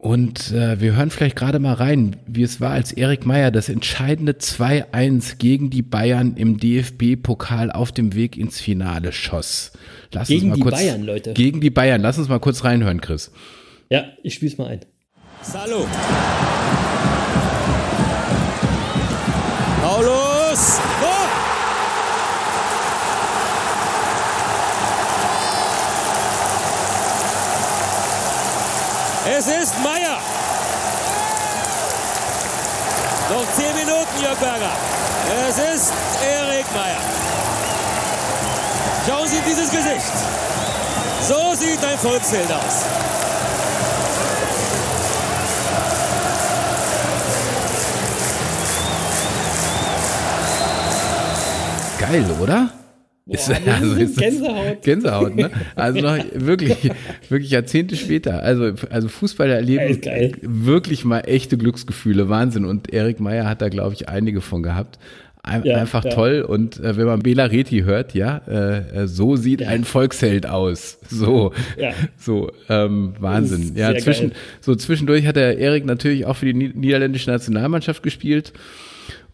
[0.00, 3.68] Und äh, wir hören vielleicht gerade mal rein, wie es war, als Erik Meyer das
[3.68, 9.72] entscheidende 2-1 gegen die Bayern im DFB-Pokal auf dem Weg ins Finale schoss.
[10.10, 11.34] Lass Gegen uns mal die kurz, Bayern, Leute.
[11.34, 12.00] Gegen die Bayern.
[12.00, 13.30] Lass uns mal kurz reinhören, Chris.
[13.90, 14.80] Ja, ich spiel's mal ein.
[15.42, 15.86] Salo.
[35.32, 35.92] Es ist
[36.24, 36.98] Erik Meier.
[39.06, 40.12] Schauen Sie dieses Gesicht.
[41.22, 42.84] So sieht ein Volksbild aus.
[51.98, 52.68] Geil, oder?
[53.34, 54.82] Ist, das ist Gänsehaut.
[54.82, 55.50] Gänsehaut, ne?
[55.76, 56.90] Also noch wirklich,
[57.28, 58.42] wirklich Jahrzehnte später.
[58.42, 60.32] Also, also Fußballer erleben Geil, geil.
[60.42, 62.28] wirklich mal echte Glücksgefühle.
[62.28, 62.64] Wahnsinn.
[62.64, 64.98] Und Erik Meyer hat da, glaube ich, einige von gehabt.
[65.42, 66.10] Ein, Ja, einfach ja.
[66.10, 66.42] toll.
[66.46, 70.98] Und äh, wenn man Bela Reti hört, ja, äh, äh, so sieht ein Volksheld aus.
[71.08, 71.92] So, Ja.
[72.18, 73.72] so, ähm, Wahnsinn.
[73.74, 74.38] Ja, zwischen, geil.
[74.60, 78.52] so zwischendurch hat der Erik natürlich auch für die Ni- niederländische Nationalmannschaft gespielt.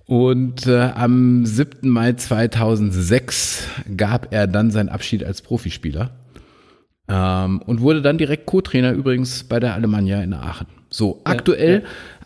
[0.06, 1.88] Und äh, am 7.
[1.88, 3.66] Mai 2006
[3.96, 6.10] gab er dann seinen Abschied als Profispieler
[7.08, 10.68] ähm, und wurde dann direkt Co-Trainer übrigens bei der Alemannia in Aachen.
[10.90, 11.82] So, aktuell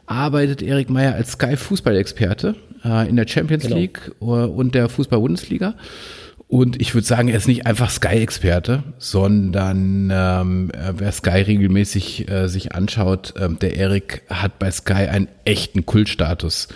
[0.06, 3.76] arbeitet Erik Meyer als Sky-Fußballexperte äh, in der Champions Genau.
[3.76, 5.74] League äh, und der Fußball-Bundesliga.
[6.48, 12.48] Und ich würde sagen, er ist nicht einfach Sky-Experte, sondern ähm, wer Sky regelmäßig äh,
[12.48, 16.66] sich anschaut, ähm, der Erik hat bei Sky einen echten Kultstatus.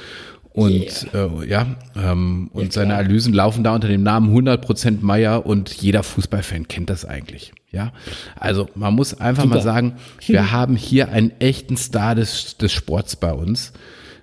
[0.54, 1.42] Und yeah.
[1.42, 5.74] äh, ja, ähm, und ja, seine Analysen laufen da unter dem Namen 100% Meier und
[5.74, 7.52] jeder Fußballfan kennt das eigentlich.
[7.72, 7.92] Ja,
[8.36, 9.56] also man muss einfach Super.
[9.56, 9.94] mal sagen,
[10.26, 13.72] wir haben hier einen echten Star des, des Sports bei uns.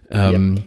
[0.10, 0.64] Ähm, ja.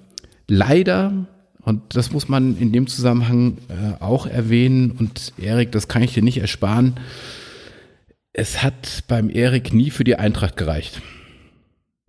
[0.49, 1.27] Leider
[1.63, 4.91] und das muss man in dem Zusammenhang äh, auch erwähnen.
[4.91, 6.95] Und Erik, das kann ich dir nicht ersparen.
[8.35, 11.01] Es hat beim Erik nie für die Eintracht gereicht.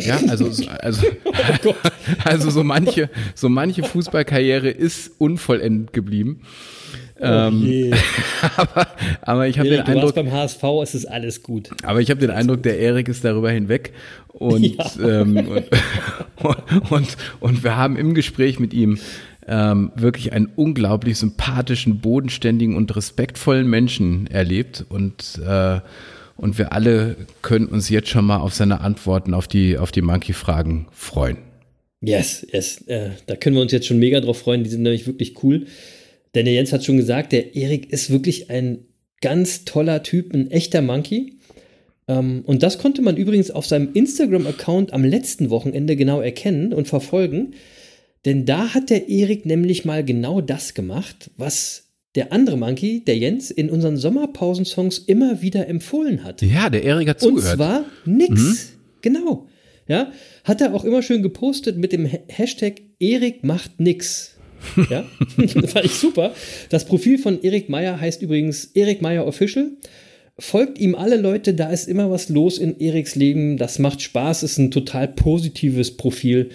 [0.01, 1.07] Ja, also, also,
[1.65, 1.73] oh
[2.23, 6.41] also so manche, so manche Fußballkarriere ist unvollendet geblieben.
[7.17, 7.93] Oh ähm,
[8.57, 8.87] aber,
[9.21, 11.69] aber ich habe den Eindruck, beim HSV ist es alles gut.
[11.83, 13.93] Aber ich habe den Eindruck, der Erik ist darüber hinweg
[14.33, 15.21] und, ja.
[15.21, 15.63] ähm,
[16.43, 18.99] und, und, und wir haben im Gespräch mit ihm
[19.47, 25.79] ähm, wirklich einen unglaublich sympathischen, bodenständigen und respektvollen Menschen erlebt und äh,
[26.37, 30.01] und wir alle können uns jetzt schon mal auf seine Antworten auf die auf die
[30.01, 31.37] Monkey-Fragen freuen.
[32.01, 34.63] Yes, yes, äh, da können wir uns jetzt schon mega drauf freuen.
[34.63, 35.65] Die sind nämlich wirklich cool.
[36.35, 38.85] Denn der Jens hat schon gesagt, der Erik ist wirklich ein
[39.21, 41.37] ganz toller Typ, ein echter Monkey.
[42.07, 46.87] Ähm, und das konnte man übrigens auf seinem Instagram-Account am letzten Wochenende genau erkennen und
[46.87, 47.55] verfolgen.
[48.25, 51.84] Denn da hat der Erik nämlich mal genau das gemacht, was
[52.15, 56.41] der andere Monkey, der Jens, in unseren Sommerpausensongs immer wieder empfohlen hat.
[56.41, 57.53] Ja, der Erik hat zugehört.
[57.53, 58.41] Und zwar nix.
[58.41, 58.57] Mhm.
[59.01, 59.47] Genau.
[59.87, 60.11] Ja,
[60.43, 64.31] hat er auch immer schön gepostet mit dem Hashtag Erik macht nix.
[64.89, 65.05] Ja,
[65.67, 66.33] fand ich super.
[66.69, 69.71] Das Profil von Erik Meyer heißt übrigens Erik Meyer Official.
[70.37, 73.57] Folgt ihm alle Leute, da ist immer was los in Eriks Leben.
[73.57, 76.49] Das macht Spaß, ist ein total positives Profil.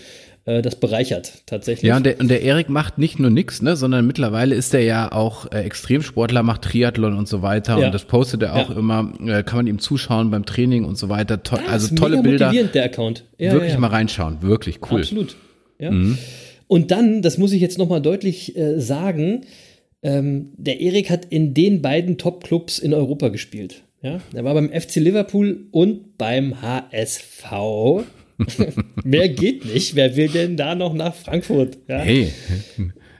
[0.44, 1.88] Äh, das bereichert tatsächlich.
[1.88, 4.83] Ja, und der, und der Erik macht nicht nur nichts, ne, sondern mittlerweile ist er
[4.83, 7.79] ja auch äh, Extremsportler, macht Triathlon und so weiter.
[7.79, 7.87] Ja.
[7.87, 8.76] Und das postet er auch ja.
[8.76, 11.42] immer, äh, kann man ihm zuschauen beim Training und so weiter.
[11.42, 12.46] To also tolle Bilder.
[12.46, 13.24] Motivierend, der Account.
[13.38, 15.00] Ja, wirklich mal reinschauen, wirklich cool.
[15.00, 15.37] Absolut.
[15.79, 15.90] Ja.
[15.90, 16.18] Mhm.
[16.66, 19.42] Und dann, das muss ich jetzt nochmal deutlich äh, sagen,
[20.03, 23.83] ähm, der Erik hat in den beiden Top-Clubs in Europa gespielt.
[24.03, 27.44] Ja, er war beim FC Liverpool und beim HSV.
[29.05, 29.94] Mehr geht nicht.
[29.94, 31.79] Wer will denn da noch nach Frankfurt?
[31.88, 31.98] Ja?
[31.98, 32.33] Hey.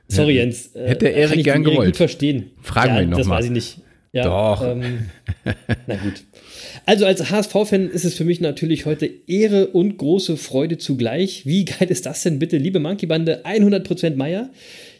[0.09, 0.75] Sorry, Jens.
[0.75, 1.89] Äh, Hätte Erik gern gewollt.
[1.89, 2.51] gut verstehen.
[2.63, 3.25] Fragen ja, wir ihn nochmal.
[3.25, 3.79] Das weiß ich nicht.
[4.13, 4.67] Ja, Doch.
[4.67, 5.07] Ähm,
[5.87, 6.25] na gut.
[6.85, 11.47] Also als HSV-Fan ist es für mich natürlich heute Ehre und große Freude zugleich.
[11.47, 13.45] Wie geil ist das denn bitte, liebe Monkey-Bande?
[13.45, 14.51] 100% Meier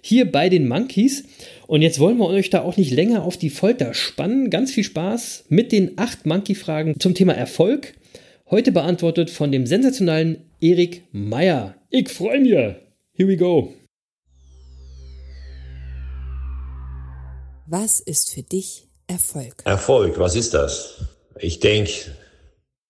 [0.01, 1.25] hier bei den Monkeys.
[1.67, 4.49] Und jetzt wollen wir euch da auch nicht länger auf die Folter spannen.
[4.49, 7.95] Ganz viel Spaß mit den acht Monkey-Fragen zum Thema Erfolg.
[8.51, 11.77] Heute beantwortet von dem sensationalen Erik Meyer.
[11.89, 12.51] Ich freue mich.
[13.13, 13.73] Here we go.
[17.69, 19.55] Was ist für dich Erfolg?
[19.65, 20.97] Erfolg, was ist das?
[21.39, 21.93] Ich denke,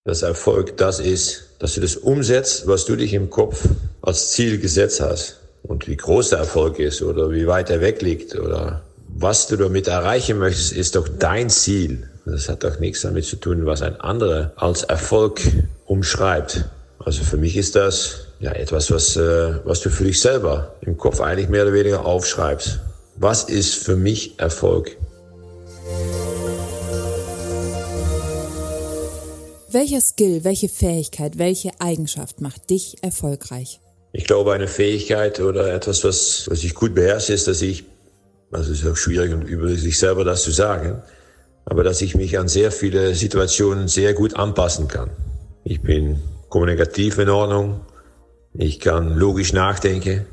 [0.04, 3.68] dass Erfolg das ist, dass du das umsetzt, was du dich im Kopf
[4.00, 5.40] als Ziel gesetzt hast.
[5.62, 9.56] Und wie groß der Erfolg ist oder wie weit er weg liegt oder was du
[9.56, 12.09] damit erreichen möchtest, ist doch dein Ziel.
[12.26, 15.40] Das hat doch nichts damit zu tun, was ein anderer als Erfolg
[15.86, 16.66] umschreibt.
[16.98, 20.96] Also für mich ist das ja etwas, was, äh, was du für dich selber im
[20.96, 22.80] Kopf eigentlich mehr oder weniger aufschreibst.
[23.16, 24.96] Was ist für mich Erfolg?
[29.72, 33.80] Welcher Skill, welche Fähigkeit, welche Eigenschaft macht dich erfolgreich?
[34.12, 37.84] Ich glaube, eine Fähigkeit oder etwas, was, was ich gut beherrsche, ist, dass ich,
[38.50, 41.02] also es ist auch schwierig, über sich selber das zu sagen,
[41.70, 45.08] aber dass ich mich an sehr viele Situationen sehr gut anpassen kann.
[45.62, 47.80] Ich bin kommunikativ in Ordnung,
[48.52, 50.26] ich kann logisch nachdenken.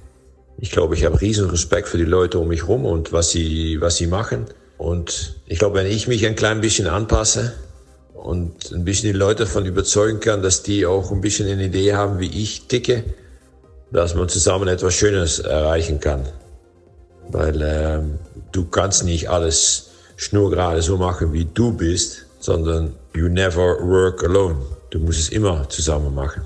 [0.57, 3.79] Ich glaube, ich habe riesen Respekt für die Leute um mich herum und was sie,
[3.79, 4.45] was sie machen.
[4.79, 7.53] Und ich glaube, wenn ich mich ein klein bisschen anpasse
[8.15, 11.93] und ein bisschen die Leute davon überzeugen kann, dass die auch ein bisschen eine Idee
[11.93, 13.03] haben, wie ich ticke,
[13.91, 16.27] dass man zusammen etwas Schönes erreichen kann.
[17.29, 17.99] Weil äh,
[18.51, 19.86] du kannst nicht alles
[20.17, 24.57] schnurgerade so machen, wie du bist, sondern you never work alone.
[24.89, 26.41] Du musst es immer zusammen machen.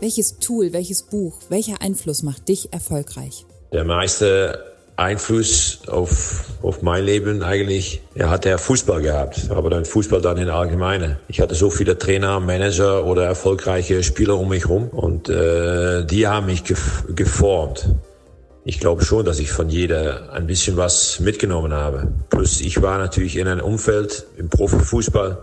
[0.00, 3.44] Welches Tool, welches Buch, welcher Einfluss macht dich erfolgreich?
[3.70, 4.64] Der meiste
[4.96, 10.38] Einfluss auf, auf mein Leben eigentlich ja, hat der Fußball gehabt, aber dann Fußball dann
[10.38, 11.18] in Allgemeine.
[11.28, 16.26] Ich hatte so viele Trainer, Manager oder erfolgreiche Spieler um mich herum und äh, die
[16.26, 16.64] haben mich
[17.14, 17.88] geformt
[18.64, 22.08] ich glaube schon, dass ich von jeder ein bisschen was mitgenommen habe.
[22.28, 25.38] Plus ich war natürlich in einem Umfeld im Profifußball,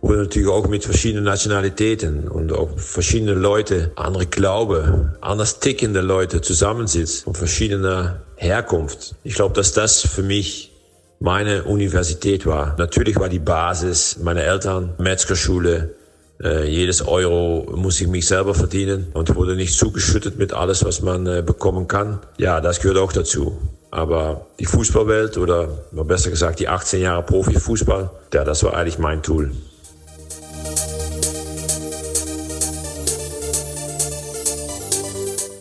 [0.00, 6.40] wo natürlich auch mit verschiedenen Nationalitäten und auch verschiedene Leute, andere Glaube, anders tickende Leute
[6.40, 9.16] zusammensitzt von verschiedener Herkunft.
[9.24, 10.72] Ich glaube, dass das für mich
[11.18, 12.76] meine Universität war.
[12.78, 15.95] Natürlich war die Basis meine Eltern, Metzgerschule,
[16.42, 21.00] äh, jedes Euro muss ich mich selber verdienen und wurde nicht zugeschüttet mit alles, was
[21.00, 22.20] man äh, bekommen kann.
[22.38, 23.56] Ja, das gehört auch dazu.
[23.90, 29.22] Aber die Fußballwelt oder besser gesagt die 18 Jahre Profifußball, ja, das war eigentlich mein
[29.22, 29.52] Tool.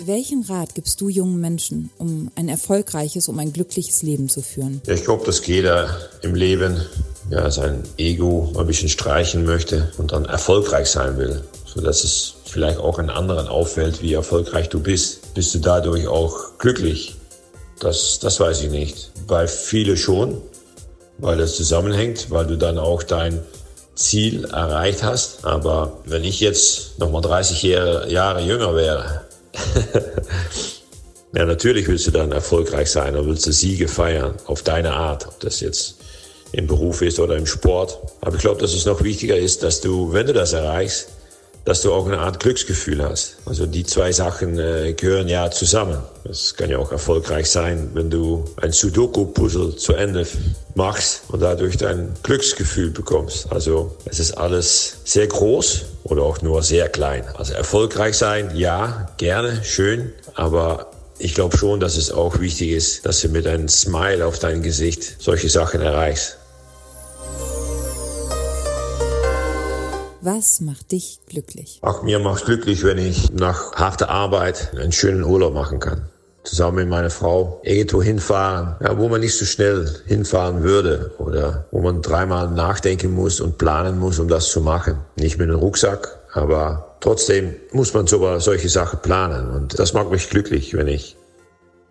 [0.05, 4.81] Welchen Rat gibst du jungen Menschen, um ein erfolgreiches, um ein glückliches Leben zu führen?
[4.85, 6.79] Ja, ich glaube, dass jeder im Leben
[7.29, 12.79] ja, sein Ego ein bisschen streichen möchte und dann erfolgreich sein will, sodass es vielleicht
[12.79, 15.33] auch einen anderen auffällt, wie erfolgreich du bist.
[15.33, 17.15] Bist du dadurch auch glücklich?
[17.79, 19.11] Das, das weiß ich nicht.
[19.27, 20.41] Bei viele schon,
[21.17, 23.41] weil das zusammenhängt, weil du dann auch dein
[23.95, 25.45] Ziel erreicht hast.
[25.45, 29.21] Aber wenn ich jetzt nochmal 30 Jahre, Jahre jünger wäre,
[31.33, 35.27] ja, natürlich willst du dann erfolgreich sein und willst du Siege feiern, auf deine Art,
[35.27, 35.94] ob das jetzt
[36.55, 37.99] im Beruf ist oder im Sport.
[38.21, 41.09] Aber ich glaube, dass es noch wichtiger ist, dass du, wenn du das erreichst,
[41.65, 43.37] dass du auch eine Art Glücksgefühl hast.
[43.45, 45.97] Also die zwei Sachen äh, gehören ja zusammen.
[46.23, 50.27] Es kann ja auch erfolgreich sein, wenn du ein Sudoku-Puzzle zu Ende
[50.75, 53.51] machst und dadurch dein Glücksgefühl bekommst.
[53.51, 57.23] Also es ist alles sehr groß oder auch nur sehr klein.
[57.33, 63.07] Also erfolgreich sein, ja, gerne, schön, aber ich glaube schon, dass es auch wichtig ist,
[63.07, 66.37] dass du mit einem Smile auf dein Gesicht solche Sachen erreichst.
[70.25, 71.79] Was macht dich glücklich?
[71.83, 76.09] Ach, mir macht glücklich, wenn ich nach harter Arbeit einen schönen Urlaub machen kann.
[76.43, 81.65] Zusammen mit meiner Frau irgendwo hinfahren, ja, wo man nicht so schnell hinfahren würde oder
[81.69, 84.97] wo man dreimal nachdenken muss und planen muss, um das zu machen.
[85.15, 89.51] Nicht mit einem Rucksack, aber trotzdem muss man sogar solche Sachen planen.
[89.51, 91.17] Und das macht mich glücklich, wenn ich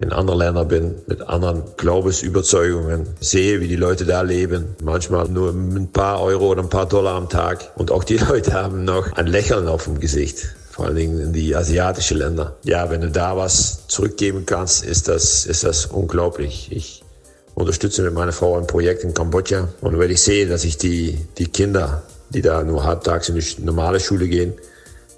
[0.04, 4.76] in anderen Ländern bin, mit anderen Glaubensüberzeugungen, sehe, wie die Leute da leben.
[4.82, 7.72] Manchmal nur ein paar Euro oder ein paar Dollar am Tag.
[7.76, 10.54] Und auch die Leute haben noch ein Lächeln auf dem Gesicht.
[10.70, 12.56] Vor allen Dingen in die asiatischen Länder.
[12.64, 16.68] Ja, wenn du da was zurückgeben kannst, ist das, ist das unglaublich.
[16.70, 17.02] Ich
[17.54, 19.68] unterstütze mit meiner Frau ein Projekt in Kambodscha.
[19.80, 23.62] Und wenn ich sehe, dass ich die, die Kinder, die da nur halbtags in die
[23.62, 24.54] normale Schule gehen,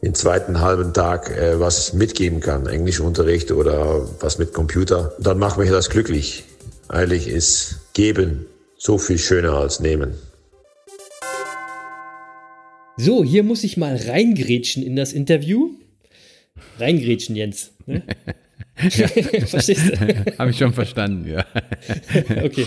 [0.03, 5.59] den zweiten halben Tag äh, was mitgeben kann, Englischunterricht oder was mit Computer, dann macht
[5.59, 6.45] mich das glücklich.
[6.89, 8.47] Eigentlich ist geben
[8.79, 10.15] so viel schöner als nehmen.
[12.99, 15.71] So, hier muss ich mal reingrätschen in das Interview.
[16.79, 17.73] Reingrätschen, Jens.
[17.87, 18.03] Ne?
[19.47, 20.39] Verstehst du?
[20.39, 21.47] Habe ich schon verstanden, ja.
[22.45, 22.67] okay.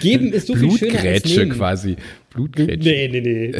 [0.00, 1.52] Geben ist so viel schöner als nehmen.
[1.52, 1.96] quasi.
[2.32, 2.88] Blutgrätsche.
[2.88, 3.52] Nee, nee, nee.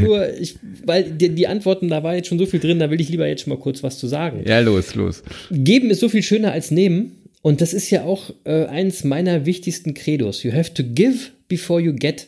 [0.00, 3.00] Nur, ich, weil die, die, Antworten, da war jetzt schon so viel drin, da will
[3.00, 4.42] ich lieber jetzt schon mal kurz was zu sagen.
[4.46, 5.22] Ja, los, los.
[5.50, 7.12] Geben ist so viel schöner als nehmen.
[7.40, 10.42] Und das ist ja auch äh, eins meiner wichtigsten Credos.
[10.42, 12.26] You have to give before you get.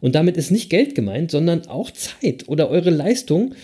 [0.00, 3.54] Und damit ist nicht Geld gemeint, sondern auch Zeit oder eure Leistung,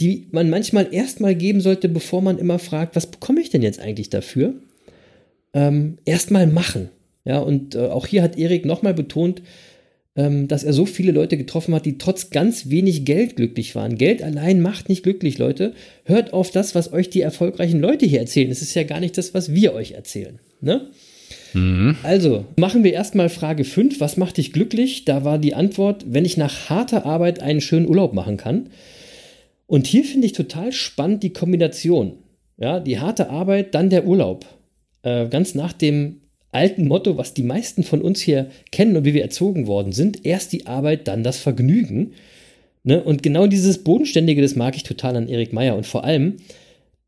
[0.00, 3.80] die man manchmal erstmal geben sollte, bevor man immer fragt, was bekomme ich denn jetzt
[3.80, 4.54] eigentlich dafür?
[5.54, 6.90] Ähm, erstmal machen.
[7.28, 9.42] Ja, und äh, auch hier hat Erik nochmal betont,
[10.16, 13.98] ähm, dass er so viele Leute getroffen hat, die trotz ganz wenig Geld glücklich waren.
[13.98, 15.74] Geld allein macht nicht glücklich, Leute.
[16.04, 18.50] Hört auf das, was euch die erfolgreichen Leute hier erzählen.
[18.50, 20.38] Es ist ja gar nicht das, was wir euch erzählen.
[20.62, 20.86] Ne?
[21.52, 21.96] Mhm.
[22.02, 24.00] Also, machen wir erstmal Frage 5.
[24.00, 25.04] Was macht dich glücklich?
[25.04, 28.70] Da war die Antwort, wenn ich nach harter Arbeit einen schönen Urlaub machen kann.
[29.66, 32.14] Und hier finde ich total spannend die Kombination.
[32.56, 34.46] Ja, die harte Arbeit, dann der Urlaub.
[35.02, 39.14] Äh, ganz nach dem alten Motto, was die meisten von uns hier kennen und wie
[39.14, 40.24] wir erzogen worden sind.
[40.24, 42.12] Erst die Arbeit, dann das Vergnügen.
[42.84, 43.02] Ne?
[43.02, 45.76] Und genau dieses Bodenständige, das mag ich total an Erik Meyer.
[45.76, 46.36] Und vor allem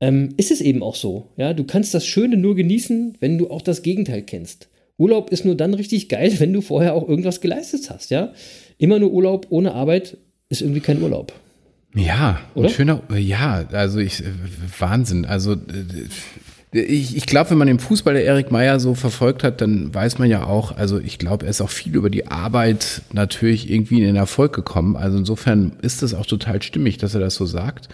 [0.00, 1.29] ähm, ist es eben auch so.
[1.37, 1.55] Ja?
[1.55, 4.68] Du kannst das Schöne nur genießen, wenn du auch das Gegenteil kennst.
[4.98, 8.11] Urlaub ist nur dann richtig geil, wenn du vorher auch irgendwas geleistet hast.
[8.11, 8.33] Ja?
[8.79, 11.33] Immer nur Urlaub ohne Arbeit ist irgendwie kein Urlaub.
[11.94, 12.68] Ja, Oder?
[12.68, 14.22] schöner, ja, also ich,
[14.79, 15.24] Wahnsinn.
[15.24, 15.57] Also
[16.72, 20.18] ich, ich glaube, wenn man den Fußball der Erik Meyer so verfolgt hat, dann weiß
[20.18, 23.98] man ja auch, also ich glaube, er ist auch viel über die Arbeit natürlich irgendwie
[23.98, 24.96] in den Erfolg gekommen.
[24.96, 27.88] Also insofern ist das auch total stimmig, dass er das so sagt.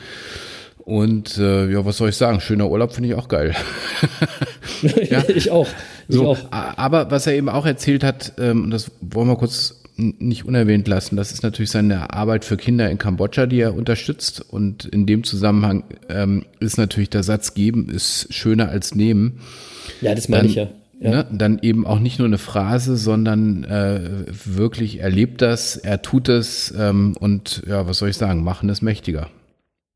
[0.78, 2.40] Und äh, ja, was soll ich sagen?
[2.40, 3.56] Schöner Urlaub finde ich auch geil.
[5.10, 5.24] ja.
[5.28, 5.66] ich auch.
[6.06, 6.38] Ich so, auch.
[6.52, 11.16] Aber was er eben auch erzählt hat, ähm, das wollen wir kurz nicht unerwähnt lassen.
[11.16, 14.44] Das ist natürlich seine Arbeit für Kinder in Kambodscha, die er unterstützt.
[14.48, 19.40] Und in dem Zusammenhang ähm, ist natürlich der Satz geben ist schöner als nehmen.
[20.00, 20.68] Ja, das meine Dann, ich ja.
[21.00, 21.10] ja.
[21.10, 26.02] ne, dann eben auch nicht nur eine Phrase, sondern äh, wirklich er lebt das, er
[26.02, 29.30] tut es ähm, und ja, was soll ich sagen, machen es mächtiger.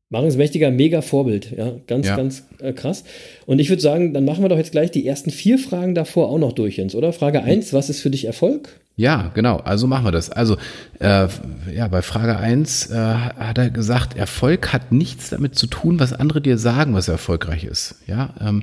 [0.09, 2.17] Machen es mächtiger, mega Vorbild, ja, ganz, ja.
[2.17, 3.05] ganz äh, krass.
[3.45, 6.27] Und ich würde sagen, dann machen wir doch jetzt gleich die ersten vier Fragen davor
[6.27, 7.13] auch noch durch, Jens, oder?
[7.13, 8.80] Frage 1, was ist für dich Erfolg?
[9.01, 9.57] Ja, genau.
[9.57, 10.29] Also machen wir das.
[10.29, 10.57] Also
[10.99, 11.27] äh,
[11.73, 16.13] ja, bei Frage eins äh, hat er gesagt, Erfolg hat nichts damit zu tun, was
[16.13, 17.95] andere dir sagen, was erfolgreich ist.
[18.05, 18.61] Ja, ähm,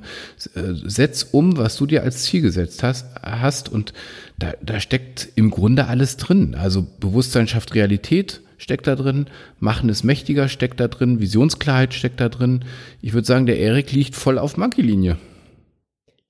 [0.54, 3.92] äh, setz um, was du dir als Ziel gesetzt hast, hast und
[4.38, 6.54] da, da steckt im Grunde alles drin.
[6.54, 9.26] Also Bewusstsein schafft Realität steckt da drin,
[9.58, 12.64] Machen ist mächtiger steckt da drin, Visionsklarheit steckt da drin.
[13.02, 15.16] Ich würde sagen, der Erik liegt voll auf Monkey-Linie.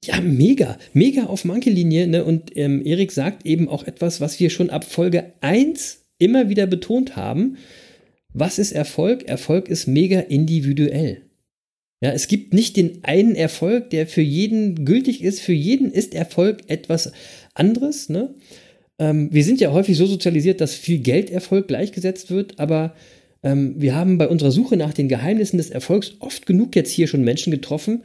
[0.04, 2.06] Ja, mega, mega auf Monkey-Linie.
[2.06, 2.24] Ne?
[2.24, 6.66] Und ähm, Erik sagt eben auch etwas, was wir schon ab Folge 1 immer wieder
[6.66, 7.56] betont haben.
[8.32, 9.24] Was ist Erfolg?
[9.28, 11.22] Erfolg ist mega individuell.
[12.00, 15.40] Ja, es gibt nicht den einen Erfolg, der für jeden gültig ist.
[15.40, 17.12] Für jeden ist Erfolg etwas
[17.54, 18.08] anderes.
[18.08, 18.34] Ne?
[19.00, 22.94] Ähm, wir sind ja häufig so sozialisiert, dass viel Geld Erfolg gleichgesetzt wird, aber
[23.42, 27.08] ähm, wir haben bei unserer Suche nach den Geheimnissen des Erfolgs oft genug jetzt hier
[27.08, 28.02] schon Menschen getroffen,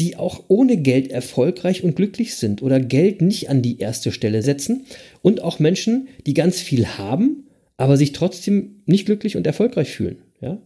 [0.00, 4.42] die auch ohne Geld erfolgreich und glücklich sind oder Geld nicht an die erste Stelle
[4.42, 4.86] setzen
[5.20, 7.44] und auch Menschen, die ganz viel haben,
[7.76, 10.16] aber sich trotzdem nicht glücklich und erfolgreich fühlen.
[10.40, 10.58] Ja?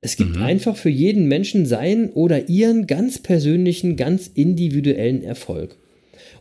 [0.00, 0.42] Es gibt mhm.
[0.42, 5.76] einfach für jeden Menschen seinen oder ihren ganz persönlichen, ganz individuellen Erfolg.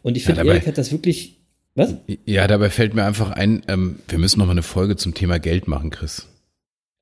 [0.02, 1.38] Und ich finde, ja, Erik hat das wirklich.
[1.76, 1.96] Was?
[2.26, 5.38] Ja, dabei fällt mir einfach ein, ähm, wir müssen noch mal eine Folge zum Thema
[5.38, 6.28] Geld machen, Chris.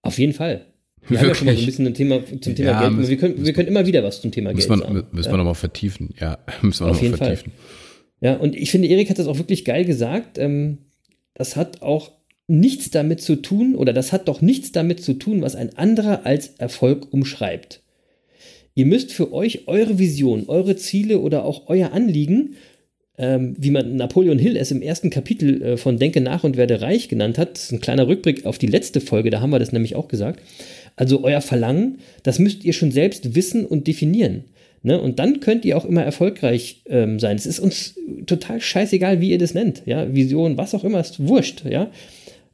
[0.02, 0.66] Auf jeden Fall.
[1.08, 2.94] Wir haben ja schon mal so ein bisschen ein Thema zum Thema ja, Geld.
[2.94, 4.94] Müssen, wir, können, wir können immer wieder was zum Thema Geld man, sagen.
[5.12, 5.34] Müssen ja.
[5.34, 6.14] wir nochmal vertiefen.
[6.20, 7.52] Ja, müssen wir jeden vertiefen.
[7.52, 8.30] Fall.
[8.30, 10.38] Ja, und ich finde, Erik hat das auch wirklich geil gesagt.
[10.38, 10.80] Ähm,
[11.34, 12.12] das hat auch
[12.48, 16.26] nichts damit zu tun, oder das hat doch nichts damit zu tun, was ein anderer
[16.26, 17.82] als Erfolg umschreibt.
[18.74, 22.56] Ihr müsst für euch eure Vision, eure Ziele oder auch euer Anliegen
[23.18, 26.82] ähm, wie man Napoleon Hill es im ersten Kapitel äh, von Denke nach und werde
[26.82, 27.56] reich genannt hat.
[27.56, 30.08] Das ist ein kleiner Rückblick auf die letzte Folge, da haben wir das nämlich auch
[30.08, 30.42] gesagt.
[30.96, 34.46] Also euer Verlangen, das müsst ihr schon selbst wissen und definieren.
[34.86, 35.02] Ne?
[35.02, 37.36] Und dann könnt ihr auch immer erfolgreich ähm, sein.
[37.36, 37.96] Es ist uns
[38.28, 39.82] total scheißegal, wie ihr das nennt.
[39.86, 40.14] Ja?
[40.14, 41.66] Vision, was auch immer, ist wurscht.
[41.66, 41.90] Ja?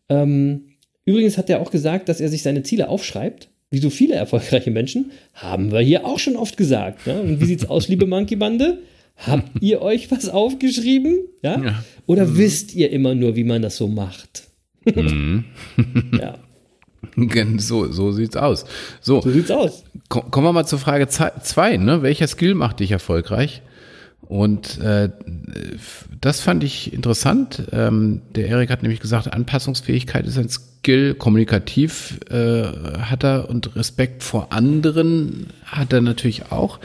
[0.09, 0.69] Ähm,
[1.05, 3.49] übrigens hat er auch gesagt, dass er sich seine Ziele aufschreibt.
[3.69, 7.05] Wie so viele erfolgreiche Menschen, haben wir hier auch schon oft gesagt.
[7.05, 7.21] Ne?
[7.21, 8.79] Und wie sieht's aus, liebe Monkey-Bande?
[9.15, 11.19] Habt ihr euch was aufgeschrieben?
[11.43, 11.61] Ja?
[11.61, 11.83] ja.
[12.05, 12.37] Oder mhm.
[12.37, 14.43] wisst ihr immer nur, wie man das so macht?
[14.83, 15.45] Mhm.
[16.19, 16.39] ja.
[17.57, 18.65] So, so sieht's aus.
[19.01, 19.83] So, so sieht's aus.
[20.09, 21.77] Kommen wir mal zur Frage 2.
[21.77, 22.01] Ne?
[22.01, 23.61] Welcher Skill macht dich erfolgreich?
[24.31, 25.09] Und äh,
[26.21, 27.63] das fand ich interessant.
[27.73, 32.63] Ähm, der Erik hat nämlich gesagt, Anpassungsfähigkeit ist ein Skill, kommunikativ äh,
[33.01, 36.79] hat er und Respekt vor anderen hat er natürlich auch.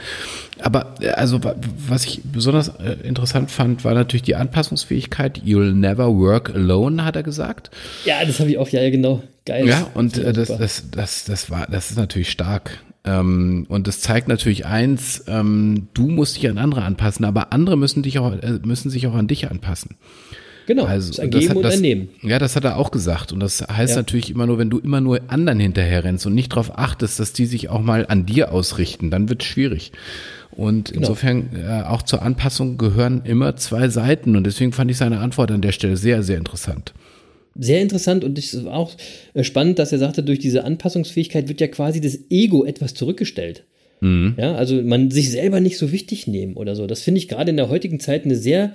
[0.59, 1.39] Aber äh, also
[1.87, 5.39] was ich besonders äh, interessant fand, war natürlich die Anpassungsfähigkeit.
[5.45, 7.71] You'll never work alone, hat er gesagt.
[8.03, 9.23] Ja, das habe ich auch, ja, genau.
[9.47, 9.65] Geil.
[9.65, 12.83] Ja, und äh, das, das, das, das war, das ist natürlich stark.
[13.05, 17.77] Ähm, und das zeigt natürlich eins, ähm, du musst dich an andere anpassen, aber andere
[17.77, 19.95] müssen dich auch, äh, müssen sich auch an dich anpassen.
[20.65, 22.09] Genau, also, das Geben hat, Nehmen.
[22.23, 23.31] Ja, das hat er auch gesagt.
[23.31, 23.95] Und das heißt ja.
[23.95, 27.31] natürlich immer nur, wenn du immer nur anderen hinterher rennst und nicht darauf achtest, dass
[27.31, 29.93] die sich auch mal an dir ausrichten, dann wird es schwierig.
[30.51, 31.07] Und genau.
[31.07, 34.35] insofern äh, auch zur Anpassung gehören immer zwei Seiten.
[34.35, 36.93] Und deswegen fand ich seine Antwort an der Stelle sehr, sehr interessant
[37.59, 38.91] sehr interessant und es war auch
[39.33, 43.63] äh, spannend, dass er sagte, durch diese Anpassungsfähigkeit wird ja quasi das Ego etwas zurückgestellt.
[44.01, 44.35] Mhm.
[44.37, 46.87] Ja, also man sich selber nicht so wichtig nehmen oder so.
[46.87, 48.73] Das finde ich gerade in der heutigen Zeit eine sehr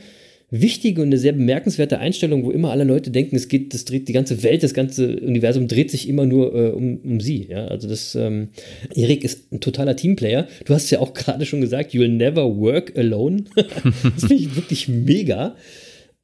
[0.53, 4.07] wichtige und eine sehr bemerkenswerte Einstellung, wo immer alle Leute denken, es geht, das dreht
[4.07, 7.47] die ganze Welt, das ganze Universum dreht sich immer nur äh, um, um sie.
[7.49, 8.49] Ja, also das, ähm,
[8.95, 10.47] Erik ist ein totaler Teamplayer.
[10.67, 13.45] Du hast ja auch gerade schon gesagt, you'll never work alone.
[13.55, 15.57] das finde ich wirklich mega.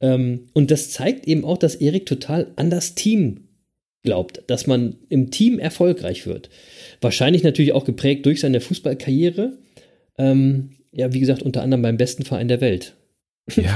[0.01, 3.49] Ähm, und das zeigt eben auch, dass Erik total an das Team
[4.03, 6.49] glaubt, dass man im Team erfolgreich wird.
[7.01, 9.57] Wahrscheinlich natürlich auch geprägt durch seine Fußballkarriere.
[10.17, 12.95] Ähm, ja, wie gesagt, unter anderem beim besten Verein der Welt.
[13.55, 13.75] Ja.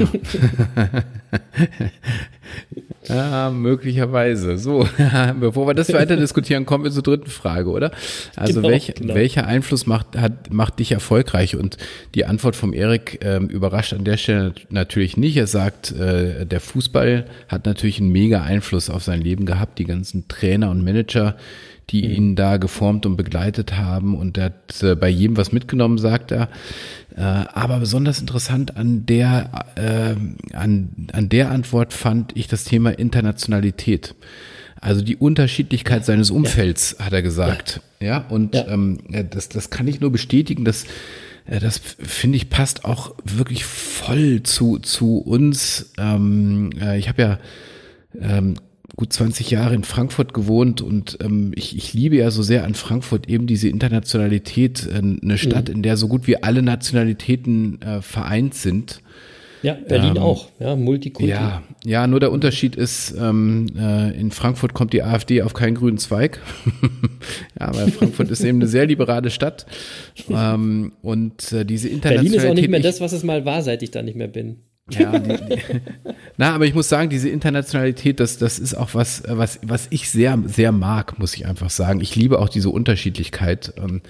[3.07, 4.57] ja, möglicherweise.
[4.57, 4.87] So,
[5.39, 7.91] bevor wir das weiter diskutieren, kommen wir zur dritten Frage, oder?
[8.35, 9.15] Also genau, welch, genau.
[9.15, 11.55] welcher Einfluss macht, hat, macht dich erfolgreich?
[11.55, 11.77] Und
[12.15, 15.37] die Antwort vom Erik ähm, überrascht an der Stelle natürlich nicht.
[15.37, 19.79] Er sagt, äh, der Fußball hat natürlich einen mega Einfluss auf sein Leben gehabt.
[19.79, 21.35] Die ganzen Trainer und Manager,
[21.89, 22.13] die mhm.
[22.13, 24.15] ihn da geformt und begleitet haben.
[24.17, 26.49] Und er hat äh, bei jedem was mitgenommen, sagt er.
[27.15, 32.91] Äh, aber besonders interessant an der, äh, an, an der Antwort fand ich das Thema
[32.91, 34.15] Internationalität.
[34.79, 37.05] Also die Unterschiedlichkeit seines Umfelds, ja.
[37.05, 37.81] hat er gesagt.
[37.99, 38.67] Ja, ja und ja.
[38.67, 40.85] Ähm, das, das kann ich nur bestätigen, dass
[41.45, 45.93] äh, das finde ich passt auch wirklich voll zu, zu uns.
[45.97, 47.39] Ähm, äh, ich habe ja
[48.19, 48.55] ähm,
[48.95, 52.75] gut 20 Jahre in Frankfurt gewohnt und ähm, ich, ich liebe ja so sehr an
[52.75, 55.75] Frankfurt eben diese Internationalität, äh, eine Stadt, mhm.
[55.75, 59.01] in der so gut wie alle Nationalitäten äh, vereint sind.
[59.63, 61.31] Ja, Berlin ähm, auch, ja, Multikulti.
[61.31, 65.75] Ja, ja, nur der Unterschied ist, ähm, äh, in Frankfurt kommt die AfD auf keinen
[65.75, 66.41] grünen Zweig.
[67.59, 69.65] ja, weil Frankfurt ist eben eine sehr liberale Stadt.
[70.29, 72.31] Ähm, und äh, diese Internationalität.
[72.31, 74.27] Berlin ist auch nicht mehr das, was es mal war, seit ich da nicht mehr
[74.27, 74.57] bin.
[74.91, 75.61] Ja, die, die,
[76.37, 80.09] na, aber ich muss sagen, diese Internationalität, das, das ist auch was, was, was ich
[80.09, 82.01] sehr, sehr mag, muss ich einfach sagen.
[82.01, 84.01] Ich liebe auch diese Unterschiedlichkeit, ähm,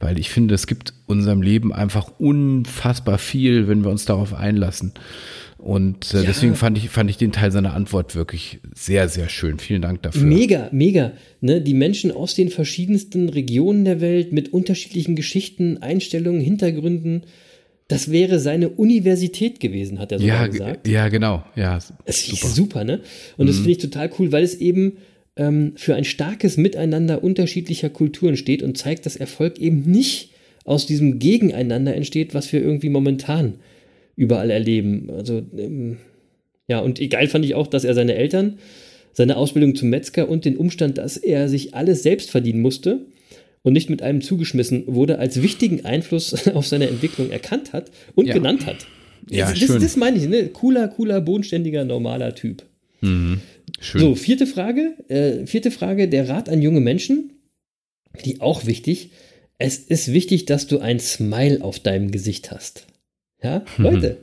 [0.00, 4.92] weil ich finde, es gibt unserem Leben einfach unfassbar viel, wenn wir uns darauf einlassen.
[5.58, 6.22] Und äh, ja.
[6.24, 9.58] deswegen fand ich, fand ich den Teil seiner Antwort wirklich sehr, sehr schön.
[9.58, 10.22] Vielen Dank dafür.
[10.22, 11.12] Mega, mega.
[11.40, 17.22] Ne, die Menschen aus den verschiedensten Regionen der Welt mit unterschiedlichen Geschichten, Einstellungen, Hintergründen
[17.92, 20.88] das wäre seine Universität gewesen, hat er so ja, gesagt.
[20.88, 21.44] Ja, genau.
[21.56, 22.46] Ja, das super.
[22.46, 23.00] ist super, ne?
[23.36, 23.48] Und mhm.
[23.48, 24.96] das finde ich total cool, weil es eben
[25.36, 30.30] ähm, für ein starkes Miteinander unterschiedlicher Kulturen steht und zeigt, dass Erfolg eben nicht
[30.64, 33.54] aus diesem Gegeneinander entsteht, was wir irgendwie momentan
[34.16, 35.10] überall erleben.
[35.10, 35.98] Also, ähm,
[36.68, 38.58] ja, und geil fand ich auch, dass er seine Eltern,
[39.12, 43.00] seine Ausbildung zum Metzger und den Umstand, dass er sich alles selbst verdienen musste,
[43.62, 48.26] und nicht mit einem zugeschmissen wurde, als wichtigen Einfluss auf seine Entwicklung erkannt hat und
[48.26, 48.34] ja.
[48.34, 48.86] genannt hat.
[49.28, 49.80] Ja, das, schön.
[49.80, 50.48] das meine ich, ne?
[50.48, 52.64] Cooler, cooler, bodenständiger, normaler Typ.
[53.00, 53.40] Mhm.
[53.80, 54.00] Schön.
[54.00, 54.94] So, vierte Frage.
[55.08, 57.32] Äh, vierte Frage, der Rat an junge Menschen,
[58.24, 59.10] die auch wichtig.
[59.58, 62.86] Es ist wichtig, dass du ein Smile auf deinem Gesicht hast.
[63.42, 63.84] Ja, mhm.
[63.84, 64.16] Leute,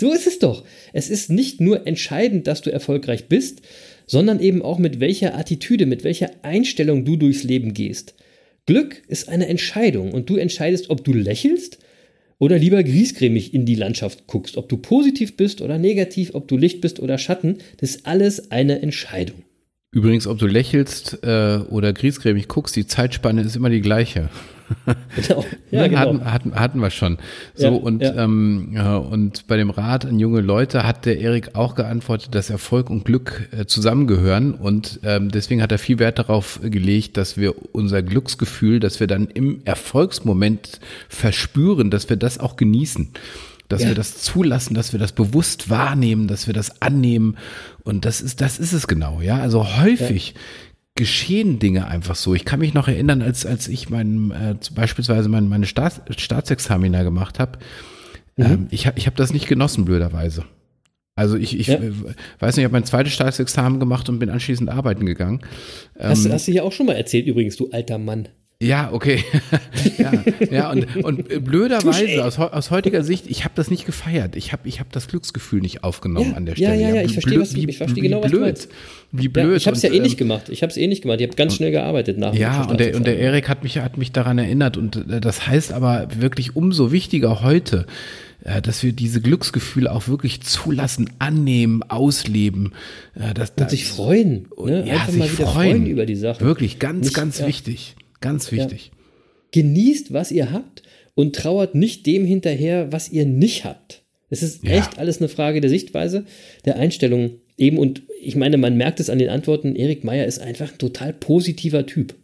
[0.00, 0.64] so ist es doch.
[0.92, 3.62] Es ist nicht nur entscheidend, dass du erfolgreich bist,
[4.06, 8.14] sondern eben auch mit welcher Attitüde, mit welcher Einstellung du durchs Leben gehst.
[8.66, 11.78] Glück ist eine Entscheidung und du entscheidest, ob du lächelst
[12.38, 14.56] oder lieber griesgrämig in die Landschaft guckst.
[14.56, 18.50] Ob du positiv bist oder negativ, ob du Licht bist oder Schatten, das ist alles
[18.52, 19.42] eine Entscheidung.
[19.90, 24.30] Übrigens, ob du lächelst äh, oder griesgrämig guckst, die Zeitspanne ist immer die gleiche.
[25.16, 25.44] Genau.
[25.70, 25.98] Ja, genau.
[25.98, 27.18] Hatten, hatten, hatten wir schon.
[27.54, 28.14] So, ja, und, ja.
[28.14, 32.50] Ähm, ja, und bei dem Rat an junge Leute hat der Erik auch geantwortet, dass
[32.50, 34.54] Erfolg und Glück äh, zusammengehören.
[34.54, 39.06] Und ähm, deswegen hat er viel Wert darauf gelegt, dass wir unser Glücksgefühl, dass wir
[39.06, 43.10] dann im Erfolgsmoment verspüren, dass wir das auch genießen
[43.68, 43.88] dass ja.
[43.88, 47.38] wir das zulassen, dass wir das bewusst wahrnehmen, dass wir das annehmen.
[47.84, 49.38] Und das ist, das ist es genau, ja.
[49.38, 50.40] Also häufig ja
[50.94, 52.34] geschehen Dinge einfach so.
[52.34, 57.02] Ich kann mich noch erinnern, als, als ich mein, äh, beispielsweise mein, meine Staats, Staatsexamina
[57.02, 57.58] gemacht habe.
[58.36, 58.44] Mhm.
[58.44, 60.44] Ähm, ich habe ich hab das nicht genossen, blöderweise.
[61.14, 61.78] Also ich, ich ja.
[62.38, 65.40] Weiß nicht, ich habe mein zweites Staatsexamen gemacht und bin anschließend arbeiten gegangen.
[65.98, 68.28] Hast, ähm, hast du ja auch schon mal erzählt übrigens, du alter Mann.
[68.62, 69.24] Ja, okay.
[69.98, 70.12] ja,
[70.50, 74.36] ja, und, und blöderweise aus, aus heutiger Sicht, ich habe das nicht gefeiert.
[74.36, 76.80] Ich habe ich hab das Glücksgefühl nicht aufgenommen ja, an der Stelle.
[76.80, 78.68] Ja, ja, ja, ich verstehe, was, ich verstehe genau, blöd, was du meinst.
[79.10, 79.50] Wie blöd.
[79.50, 80.48] Ja, ich habe es ja eh nicht gemacht.
[80.48, 81.20] Ich habe es eh nicht gemacht.
[81.20, 82.34] Ich habe ganz schnell gearbeitet nach.
[82.34, 84.76] Ja, und der, und der Erik hat mich, hat mich daran erinnert.
[84.76, 87.86] Und äh, das heißt aber wirklich umso wichtiger heute,
[88.44, 92.74] äh, dass wir diese Glücksgefühle auch wirklich zulassen, annehmen, ausleben.
[93.16, 94.46] Äh, dass, und sich freuen.
[94.64, 94.86] Ne?
[94.86, 95.70] Ja, Einfach sich mal wieder freuen.
[95.70, 96.40] freuen über die Sache.
[96.44, 97.48] Wirklich, ganz, Nicht, ganz ja.
[97.48, 97.96] wichtig.
[98.22, 98.90] Ganz wichtig.
[98.92, 98.98] Ja.
[99.52, 100.82] Genießt, was ihr habt
[101.14, 104.02] und trauert nicht dem hinterher, was ihr nicht habt.
[104.30, 104.70] Es ist ja.
[104.70, 106.24] echt alles eine Frage der Sichtweise,
[106.64, 107.76] der Einstellung eben.
[107.76, 109.76] Und ich meine, man merkt es an den Antworten.
[109.76, 112.14] Erik Meyer ist einfach ein total positiver Typ.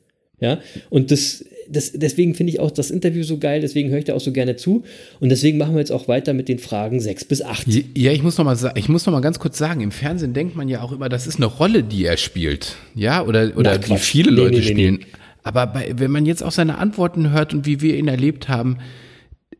[0.40, 4.04] Ja, und das, das, deswegen finde ich auch das Interview so geil, deswegen höre ich
[4.04, 4.84] da auch so gerne zu.
[5.18, 7.66] Und deswegen machen wir jetzt auch weiter mit den Fragen 6 bis 8.
[7.96, 10.54] Ja, ich muss noch mal, ich muss noch mal ganz kurz sagen, im Fernsehen denkt
[10.54, 12.76] man ja auch immer, das ist eine Rolle, die er spielt.
[12.94, 15.00] Ja, oder, oder Na, wie viele nee, Leute nee, nee, spielen.
[15.48, 18.76] Aber bei, wenn man jetzt auch seine Antworten hört und wie wir ihn erlebt haben,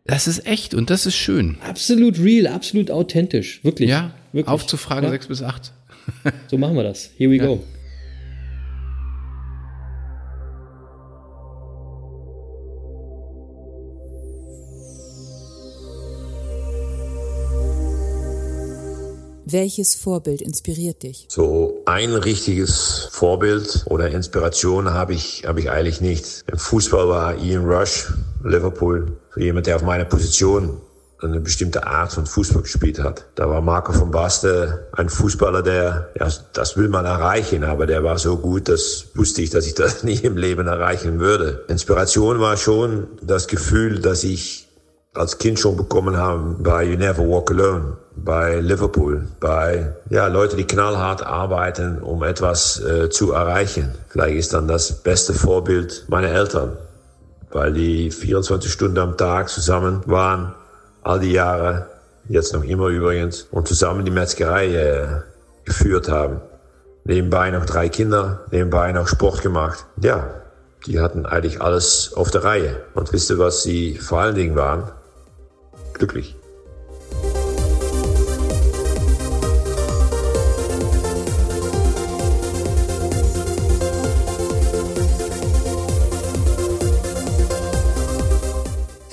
[0.05, 1.57] das ist echt und das ist schön.
[1.66, 3.64] Absolut real, absolut authentisch.
[3.64, 3.89] Wirklich.
[3.89, 4.53] Ja, wirklich.
[4.53, 5.12] auf zu Frage ja.
[5.12, 5.72] 6 bis 8.
[6.49, 7.11] so machen wir das.
[7.16, 7.47] Here we ja.
[7.47, 7.64] go.
[19.51, 21.25] Welches Vorbild inspiriert dich?
[21.31, 26.45] So ein richtiges Vorbild oder Inspiration habe ich, habe ich eigentlich nicht.
[26.53, 28.13] Im Fußball war Ian Rush,
[28.45, 30.83] Liverpool, jemand, der auf meiner Position
[31.23, 33.25] eine bestimmte Art von Fußball gespielt hat.
[33.37, 38.05] Da war Marco von Basten ein Fußballer, der, ja, das will man erreichen, aber der
[38.05, 41.65] war so gut, das wusste ich, dass ich das nie im Leben erreichen würde.
[41.69, 44.69] Inspiration war schon das Gefühl, dass ich
[45.15, 50.57] als Kind schon bekommen habe bei You Never Walk Alone bei Liverpool, bei ja, Leute,
[50.57, 53.95] die knallhart arbeiten, um etwas äh, zu erreichen.
[54.09, 56.77] Vielleicht ist dann das beste Vorbild meine Eltern.
[57.51, 60.55] weil die 24 Stunden am Tag zusammen waren,
[61.03, 61.87] all die Jahre,
[62.29, 65.07] jetzt noch immer übrigens, und zusammen die Metzgerei äh,
[65.64, 66.41] geführt haben.
[67.05, 69.87] Nebenbei noch drei Kinder, nebenbei noch Sport gemacht.
[70.03, 70.27] Ja,
[70.87, 72.77] die hatten eigentlich alles auf der Reihe.
[72.95, 74.91] Und wisst ihr, was sie vor allen Dingen waren?
[75.95, 76.38] Glücklich.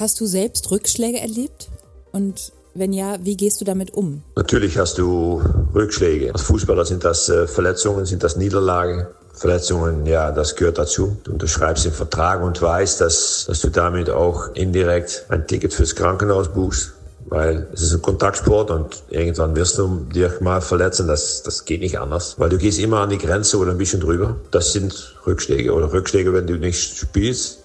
[0.05, 1.71] Hast du selbst Rückschläge erlebt?
[2.11, 4.21] Und wenn ja, wie gehst du damit um?
[4.35, 5.41] Natürlich hast du
[5.73, 6.31] Rückschläge.
[6.31, 9.07] Als Fußballer sind das äh, Verletzungen, sind das Niederlagen.
[9.33, 11.17] Verletzungen, ja, das gehört dazu.
[11.23, 15.95] Du unterschreibst den Vertrag und weißt, dass, dass du damit auch indirekt ein Ticket fürs
[15.95, 16.93] Krankenhaus buchst.
[17.25, 21.07] Weil es ist ein Kontaktsport und irgendwann wirst du dich mal verletzen.
[21.07, 22.35] Das, das geht nicht anders.
[22.37, 24.35] Weil du gehst immer an die Grenze oder ein bisschen drüber.
[24.51, 25.73] Das sind Rückschläge.
[25.73, 27.64] Oder Rückschläge, wenn du nicht spielst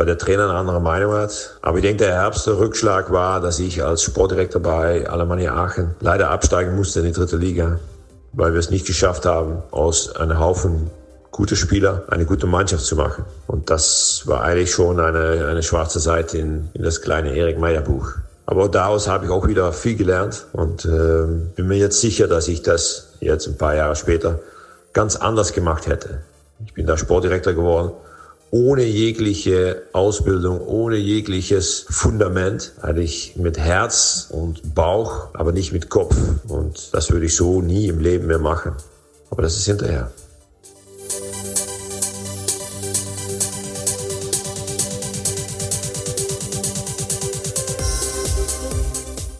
[0.00, 1.58] weil der Trainer eine andere Meinung hat.
[1.60, 6.30] Aber ich denke, der Herbst Rückschlag war, dass ich als Sportdirektor bei Alemannia Aachen leider
[6.30, 7.78] absteigen musste in die dritte Liga,
[8.32, 10.90] weil wir es nicht geschafft haben, aus einem Haufen
[11.30, 13.26] gute Spieler eine gute Mannschaft zu machen.
[13.46, 17.82] Und das war eigentlich schon eine, eine schwarze Seite in, in das kleine Erik Meyer
[17.82, 18.12] Buch.
[18.46, 21.26] Aber daraus habe ich auch wieder viel gelernt und äh,
[21.56, 24.38] bin mir jetzt sicher, dass ich das jetzt ein paar Jahre später
[24.94, 26.22] ganz anders gemacht hätte.
[26.64, 27.92] Ich bin da Sportdirektor geworden
[28.50, 36.16] ohne jegliche Ausbildung, ohne jegliches Fundament, eigentlich mit Herz und Bauch, aber nicht mit Kopf.
[36.48, 38.72] Und das würde ich so nie im Leben mehr machen.
[39.30, 40.10] Aber das ist hinterher.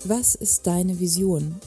[0.04, 1.60] Was ist deine Vision?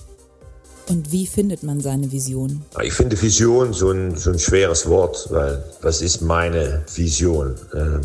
[0.89, 2.61] Und wie findet man seine Vision?
[2.81, 7.55] Ich finde Vision so ein, so ein schweres Wort, weil was ist meine Vision?
[7.73, 7.99] Äh,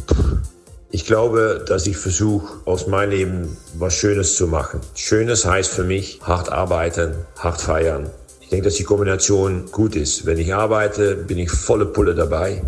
[0.90, 4.80] ich glaube, dass ich versuche, aus meinem Leben was Schönes zu machen.
[4.94, 8.08] Schönes heißt für mich hart arbeiten, hart feiern.
[8.40, 10.24] Ich denke, dass die Kombination gut ist.
[10.24, 12.62] Wenn ich arbeite, bin ich volle Pulle dabei.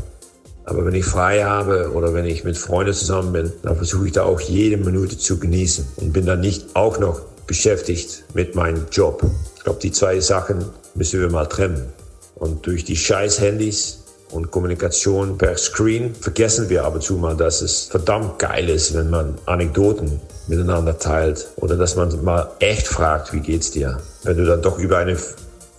[0.64, 4.12] Aber wenn ich frei habe oder wenn ich mit Freunden zusammen bin, dann versuche ich
[4.12, 8.84] da auch jede Minute zu genießen und bin dann nicht auch noch beschäftigt mit meinem
[8.92, 9.22] Job.
[9.60, 11.92] Ich glaube, die zwei Sachen müssen wir mal trennen.
[12.34, 17.36] Und durch die scheiß Handys und Kommunikation per Screen vergessen wir ab und zu mal,
[17.36, 22.88] dass es verdammt geil ist, wenn man Anekdoten miteinander teilt oder dass man mal echt
[22.88, 24.00] fragt, wie geht's dir?
[24.22, 25.18] Wenn du dann doch über eine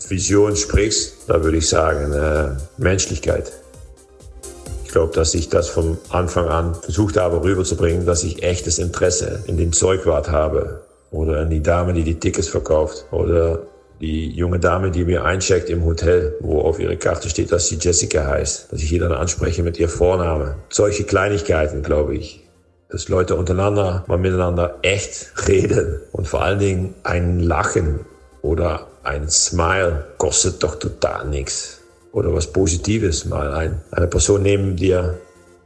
[0.08, 3.52] Vision sprichst, da würde ich sagen, äh, Menschlichkeit.
[4.86, 9.44] Ich glaube, dass ich das vom Anfang an versucht habe rüberzubringen, dass ich echtes Interesse
[9.48, 13.71] in den Zeugwart habe oder an die Dame, die die Tickets verkauft oder
[14.02, 17.78] die junge Dame, die mir eincheckt im Hotel, wo auf ihrer Karte steht, dass sie
[17.80, 20.56] Jessica heißt, dass ich dann anspreche mit ihr Vorname.
[20.70, 22.44] Solche Kleinigkeiten, glaube ich.
[22.90, 28.02] Dass Leute untereinander mal miteinander echt reden und vor allen Dingen ein Lachen
[28.42, 31.80] oder ein Smile kostet doch total nichts.
[32.12, 35.20] Oder was Positives, mal ein, eine Person neben dir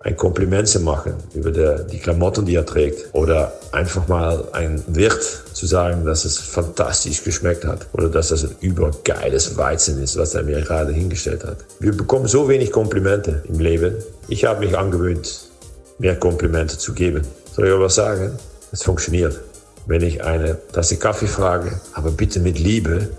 [0.05, 3.09] ein Kompliment zu machen über der, die Klamotten, die er trägt.
[3.13, 7.87] Oder einfach mal ein Wirt zu sagen, dass es fantastisch geschmeckt hat.
[7.91, 11.57] Oder dass das ein übergeiles Weizen ist, was er mir gerade hingestellt hat.
[11.79, 13.95] Wir bekommen so wenig Komplimente im Leben.
[14.27, 15.49] Ich habe mich angewöhnt,
[15.97, 17.23] mehr Komplimente zu geben.
[17.51, 18.37] Soll ich aber sagen?
[18.71, 19.39] Es funktioniert.
[19.87, 23.09] Wenn ich eine Tasse Kaffee frage, aber bitte mit Liebe,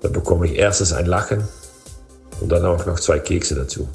[0.00, 1.42] dann bekomme ich erstens ein Lachen
[2.40, 3.88] und dann auch noch zwei Kekse dazu.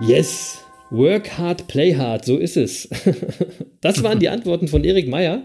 [0.00, 2.88] Yes, work hard, play hard, so ist es.
[3.80, 5.42] Das waren die Antworten von Erik Meyer.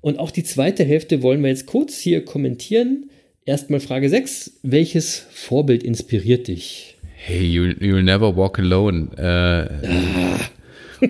[0.00, 3.10] Und auch die zweite Hälfte wollen wir jetzt kurz hier kommentieren.
[3.44, 4.60] Erstmal Frage 6.
[4.62, 6.96] Welches Vorbild inspiriert dich?
[7.16, 9.08] Hey, you, you'll never walk alone.
[9.16, 10.38] Äh, ah.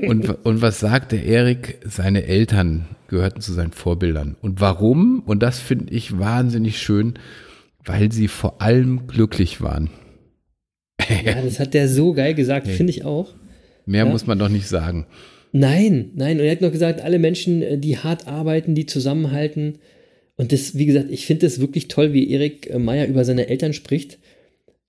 [0.08, 1.78] und, und was sagt der Erik?
[1.84, 4.36] Seine Eltern gehörten zu seinen Vorbildern.
[4.40, 5.22] Und warum?
[5.26, 7.18] Und das finde ich wahnsinnig schön,
[7.84, 9.90] weil sie vor allem glücklich waren.
[11.24, 13.34] Ja, das hat der so geil gesagt, finde ich auch.
[13.84, 14.10] Mehr ja.
[14.10, 15.06] muss man doch nicht sagen.
[15.52, 16.38] Nein, nein.
[16.38, 19.78] Und er hat noch gesagt, alle Menschen, äh, die hart arbeiten, die zusammenhalten.
[20.36, 23.48] Und das, wie gesagt, ich finde es wirklich toll, wie Erik äh, Meyer über seine
[23.48, 24.18] Eltern spricht.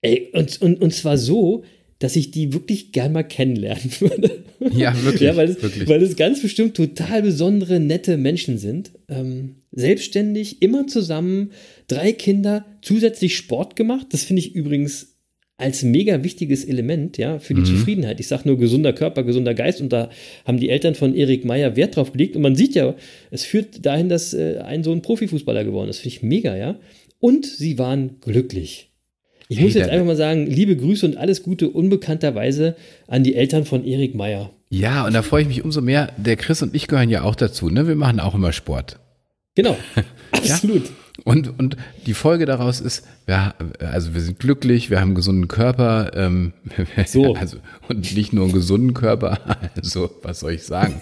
[0.02, 1.64] Ey, und, und, und zwar so,
[1.98, 4.44] dass ich die wirklich gern mal kennenlernen würde.
[4.72, 5.22] Ja, wirklich.
[5.22, 5.88] ja, weil, es, wirklich.
[5.88, 8.92] weil es ganz bestimmt total besondere, nette Menschen sind.
[9.08, 11.52] Ähm, selbstständig, immer zusammen,
[11.86, 14.08] drei Kinder, zusätzlich Sport gemacht.
[14.10, 15.17] Das finde ich übrigens
[15.58, 17.66] als mega wichtiges Element, ja, für die mhm.
[17.66, 18.20] Zufriedenheit.
[18.20, 20.08] Ich sage nur gesunder Körper, gesunder Geist und da
[20.46, 22.94] haben die Eltern von Erik Meyer Wert drauf gelegt und man sieht ja,
[23.32, 25.98] es führt dahin, dass äh, ein Sohn Profifußballer geworden ist.
[25.98, 26.78] Finde ich mega, ja.
[27.18, 28.90] und sie waren glücklich.
[29.48, 32.76] Ich Hey, muss jetzt einfach mal sagen, liebe Grüße und alles Gute unbekannterweise
[33.08, 34.50] an die Eltern von Erik Meyer.
[34.70, 36.12] Ja, und da freue ich mich umso mehr.
[36.18, 37.70] Der Chris und ich gehören ja auch dazu.
[37.70, 37.88] Ne?
[37.88, 39.00] Wir machen auch immer Sport.
[39.54, 39.76] Genau,
[40.30, 40.82] absolut.
[41.24, 45.48] Und, und die Folge daraus ist, wir, also wir sind glücklich, wir haben einen gesunden
[45.48, 46.52] Körper, ähm,
[47.06, 47.34] So.
[47.34, 47.58] also,
[47.88, 49.38] und nicht nur einen gesunden Körper,
[49.76, 51.00] also was soll ich sagen?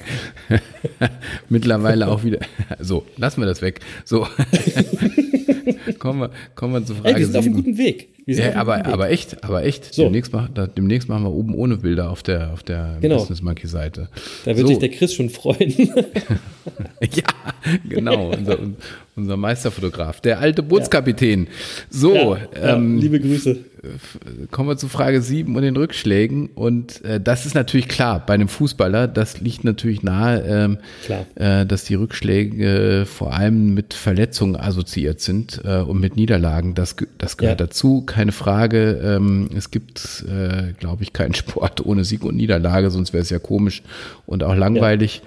[1.48, 2.38] Mittlerweile auch wieder,
[2.80, 3.80] so, lassen wir das weg.
[4.04, 4.26] So,
[5.98, 8.08] kommen wir, kommen wir zur Frage Ey, wir sind auf einem guten Weg.
[8.26, 8.86] Ja, aber, Weg.
[8.86, 9.94] aber echt, aber echt.
[9.94, 10.04] So.
[10.04, 13.18] Demnächst, mach, da, demnächst machen wir oben ohne Bilder auf der, auf der Genau.
[13.18, 14.08] Business Monkey Seite.
[14.44, 14.66] da wird so.
[14.66, 15.74] sich der Chris schon freuen.
[17.00, 17.22] Ja,
[17.88, 18.58] genau, unser,
[19.14, 21.46] unser Meisterfotograf, der alte Bootskapitän.
[21.90, 22.38] So, ja,
[22.74, 23.58] ähm, liebe Grüße.
[24.50, 26.48] Kommen wir zu Frage 7 und den Rückschlägen.
[26.54, 30.78] Und äh, das ist natürlich klar, bei einem Fußballer, das liegt natürlich nahe, ähm,
[31.36, 36.74] äh, dass die Rückschläge vor allem mit Verletzungen assoziiert sind äh, und mit Niederlagen.
[36.74, 37.66] Das, das gehört Ja.
[37.66, 39.00] dazu, keine Frage.
[39.02, 43.30] Ähm, es gibt, äh, glaube ich, keinen Sport ohne Sieg und Niederlage, sonst wäre es
[43.30, 43.82] ja komisch
[44.26, 45.22] und auch langweilig.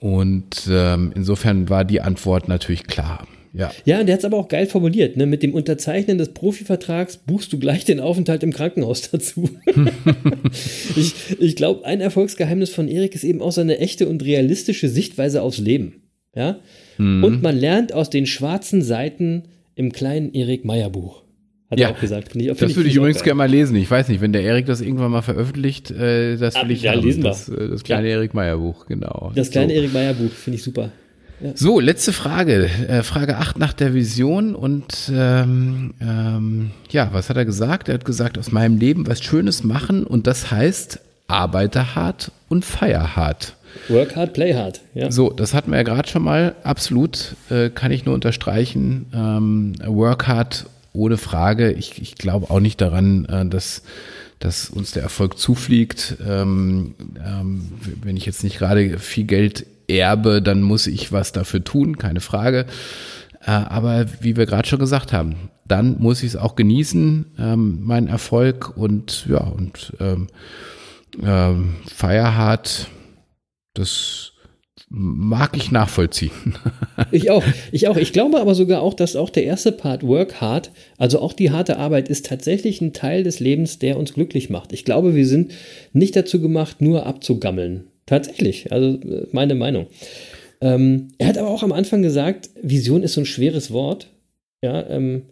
[0.00, 3.26] Und ähm, insofern war die Antwort natürlich klar.
[3.54, 3.70] Ja.
[3.84, 5.16] Ja, und der hat es aber auch geil formuliert.
[5.16, 5.26] Ne?
[5.26, 9.50] Mit dem Unterzeichnen des Profivertrags buchst du gleich den Aufenthalt im Krankenhaus dazu.
[10.96, 15.42] ich ich glaube, ein Erfolgsgeheimnis von Erik ist eben auch seine echte und realistische Sichtweise
[15.42, 16.02] aufs Leben.
[16.34, 16.60] Ja?
[16.98, 17.24] Mhm.
[17.24, 19.44] Und man lernt aus den schwarzen Seiten
[19.74, 21.22] im kleinen Erik Meyer Buch.
[21.70, 22.36] Hat Ja, er auch gesagt.
[22.36, 23.76] Ich, Das würde ich find auch übrigens gerne mal lesen.
[23.76, 26.82] Ich weiß nicht, wenn der Erik das irgendwann mal veröffentlicht, äh, das will Ah, ich
[26.82, 27.02] ja, haben.
[27.02, 27.30] lesen wir.
[27.30, 29.32] Das, äh, das kleine Erik Meyer Buch, genau.
[29.34, 29.78] Das kleine so.
[29.80, 30.90] Erik Meyer Buch finde ich super.
[31.54, 32.70] So, letzte Frage.
[32.88, 34.54] Äh, Frage 8 nach der Vision.
[34.54, 37.88] Und ähm, ähm, ja, was hat er gesagt?
[37.88, 42.64] Er hat gesagt, aus meinem Leben was Schönes machen und das heißt, arbeite hart und
[42.64, 43.56] feier hart.
[43.88, 44.80] Work hard, play hard.
[44.94, 45.10] Ja.
[45.10, 46.54] So, das hatten wir ja gerade schon mal.
[46.62, 49.06] Absolut, äh, kann ich nur unterstreichen.
[49.14, 51.72] Ähm, work hard, ohne Frage.
[51.72, 53.82] Ich, ich glaube auch nicht daran, äh, dass,
[54.38, 56.18] dass uns der Erfolg zufliegt.
[56.26, 57.72] Ähm, ähm,
[58.02, 59.66] wenn ich jetzt nicht gerade viel Geld
[59.96, 62.66] erbe, dann muss ich was dafür tun, keine Frage.
[63.44, 67.82] Äh, aber wie wir gerade schon gesagt haben, dann muss ich es auch genießen, ähm,
[67.82, 70.28] meinen Erfolg und ja, und ähm,
[71.22, 72.88] ähm, Feierhart,
[73.74, 74.32] das
[74.88, 76.32] mag ich nachvollziehen.
[77.10, 77.44] Ich auch.
[77.72, 77.96] Ich auch.
[77.96, 81.50] Ich glaube aber sogar auch, dass auch der erste Part, Work Hard, also auch die
[81.50, 84.72] harte Arbeit, ist tatsächlich ein Teil des Lebens, der uns glücklich macht.
[84.72, 85.52] Ich glaube, wir sind
[85.92, 87.91] nicht dazu gemacht, nur abzugammeln.
[88.06, 88.72] Tatsächlich.
[88.72, 88.98] Also
[89.32, 89.86] meine Meinung.
[90.60, 94.08] Ähm, er hat aber auch am Anfang gesagt, Vision ist so ein schweres Wort.
[94.62, 95.24] Ja, ähm,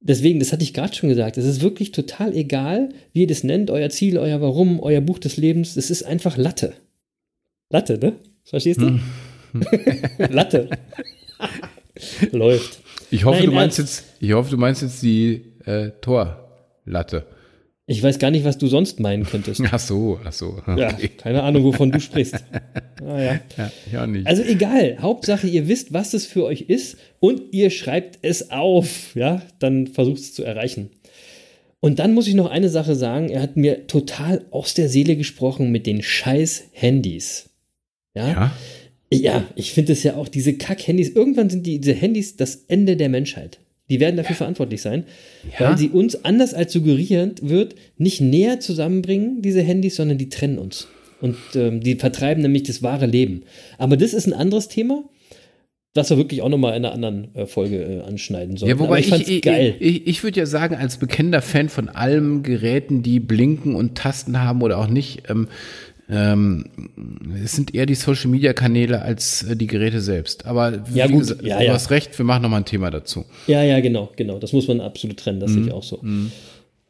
[0.00, 3.44] deswegen, das hatte ich gerade schon gesagt, es ist wirklich total egal, wie ihr das
[3.44, 5.76] nennt, euer Ziel, euer Warum, euer Buch des Lebens.
[5.76, 6.72] Es ist einfach Latte.
[7.70, 8.14] Latte, ne?
[8.44, 9.00] Verstehst du?
[10.18, 10.70] Latte.
[12.32, 12.80] Läuft.
[13.10, 17.26] Ich hoffe, Nein, du meinst jetzt, ich hoffe, du meinst jetzt die äh, Torlatte.
[17.86, 19.60] Ich weiß gar nicht, was du sonst meinen könntest.
[19.70, 20.62] Ach so, ach so.
[20.66, 21.08] Ja, Okay.
[21.18, 22.36] keine Ahnung, wovon du sprichst.
[23.06, 23.40] Ah, ja.
[23.58, 24.26] Ja, ja nicht.
[24.26, 29.14] Also egal, Hauptsache ihr wisst, was es für euch ist und ihr schreibt es auf,
[29.14, 30.88] ja, dann versucht es zu erreichen.
[31.80, 35.16] Und dann muss ich noch eine Sache sagen, er hat mir total aus der Seele
[35.16, 37.50] gesprochen mit den scheiß Handys.
[38.14, 38.52] Ja, ja,
[39.10, 42.96] ja ich finde es ja auch, diese Kack-Handys, irgendwann sind die, diese Handys das Ende
[42.96, 43.58] der Menschheit.
[43.90, 45.04] Die werden dafür verantwortlich sein,
[45.58, 45.68] Ja.
[45.70, 50.58] weil sie uns, anders als suggeriert wird, nicht näher zusammenbringen, diese Handys, sondern die trennen
[50.58, 50.88] uns.
[51.20, 53.42] Und ähm, die vertreiben nämlich das wahre Leben.
[53.78, 55.04] Aber das ist ein anderes Thema,
[55.94, 58.70] das wir wirklich auch nochmal in einer anderen äh, Folge äh, anschneiden sollen.
[58.70, 59.76] ja, wobei ich, fand's ich, geil.
[59.78, 64.40] ich, ich würde ja sagen, als bekennender Fan von allen Geräten, die blinken und Tasten
[64.40, 65.46] haben oder auch nicht, ähm,
[66.08, 66.66] ähm,
[67.42, 70.46] es sind eher die Social Media Kanäle als äh, die Geräte selbst.
[70.46, 71.72] Aber Ja, gut, gesagt, ja, du ja.
[71.72, 73.24] hast recht, wir machen nochmal ein Thema dazu.
[73.46, 74.38] Ja, ja, genau, genau.
[74.38, 76.00] Das muss man absolut trennen, das sehe ich auch so.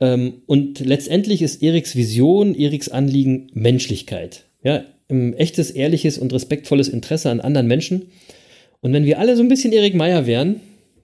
[0.00, 4.44] Ähm, und letztendlich ist Eriks Vision, Eriks Anliegen Menschlichkeit.
[4.62, 8.06] Ja, ein echtes, ehrliches und respektvolles Interesse an anderen Menschen.
[8.80, 10.60] Und wenn wir alle so ein bisschen Erik Meyer wären,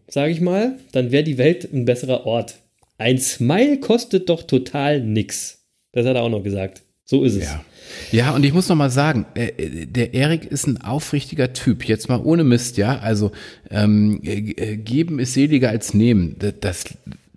[0.09, 2.57] sage ich mal, dann wäre die Welt ein besserer Ort.
[2.99, 5.65] Ein Smile kostet doch total nix.
[5.93, 6.83] Das hat er auch noch gesagt.
[7.05, 7.45] So ist es.
[7.45, 7.65] Ja.
[8.13, 11.85] Ja, und ich muss noch mal sagen, äh, der Erik ist ein aufrichtiger Typ.
[11.85, 12.99] Jetzt mal ohne Mist, ja.
[12.99, 13.33] Also
[13.71, 16.37] ähm, äh, äh, geben ist seliger als nehmen.
[16.39, 16.85] Das, das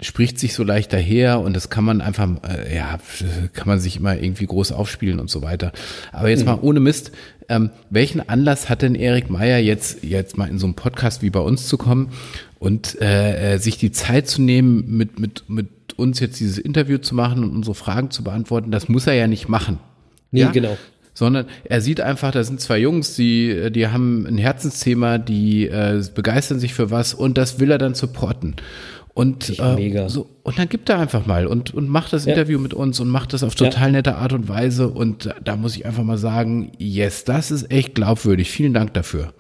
[0.01, 2.99] spricht sich so leicht daher und das kann man einfach, äh, ja,
[3.53, 5.71] kann man sich immer irgendwie groß aufspielen und so weiter.
[6.11, 7.11] Aber jetzt mal ohne Mist,
[7.49, 11.29] ähm, welchen Anlass hat denn Erik Meyer jetzt jetzt mal in so einem Podcast wie
[11.29, 12.09] bei uns zu kommen
[12.59, 16.97] und äh, äh, sich die Zeit zu nehmen, mit mit mit uns jetzt dieses Interview
[16.97, 18.71] zu machen und unsere Fragen zu beantworten?
[18.71, 19.79] Das muss er ja nicht machen.
[20.33, 20.51] Nee, Ja?
[20.51, 20.77] genau.
[21.13, 26.03] sondern er sieht einfach, da sind zwei Jungs, die, die haben ein Herzensthema, die äh,
[26.13, 28.55] begeistern sich für was und das will er dann supporten.
[29.13, 30.09] Und, äh, mega.
[30.09, 32.31] so, und dann gibt er einfach mal und, und macht das Ja.
[32.33, 34.87] Interview mit uns und macht das auf total nette Art und Weise.
[34.89, 38.49] Und da muss ich einfach mal sagen, yes, das ist echt glaubwürdig.
[38.49, 39.35] Vielen Dank dafür.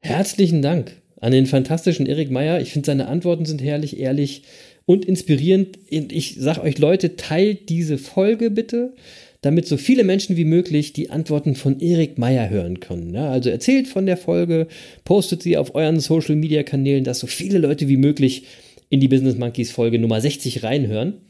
[0.00, 2.60] Herzlichen Dank an den fantastischen Erik Meyer.
[2.62, 4.44] Ich finde, seine Antworten sind herrlich, ehrlich
[4.86, 5.78] und inspirierend.
[5.90, 8.94] Ich sage euch, Leute, teilt diese Folge bitte,
[9.42, 13.14] damit so viele Menschen wie möglich die Antworten von Erik Meyer hören können.
[13.14, 14.66] Ja, also erzählt von der Folge,
[15.04, 18.44] postet sie auf euren Social Media Kanälen, dass so viele Leute wie möglich
[18.90, 21.22] in die Business Monkeys Folge Nummer 60 reinhören.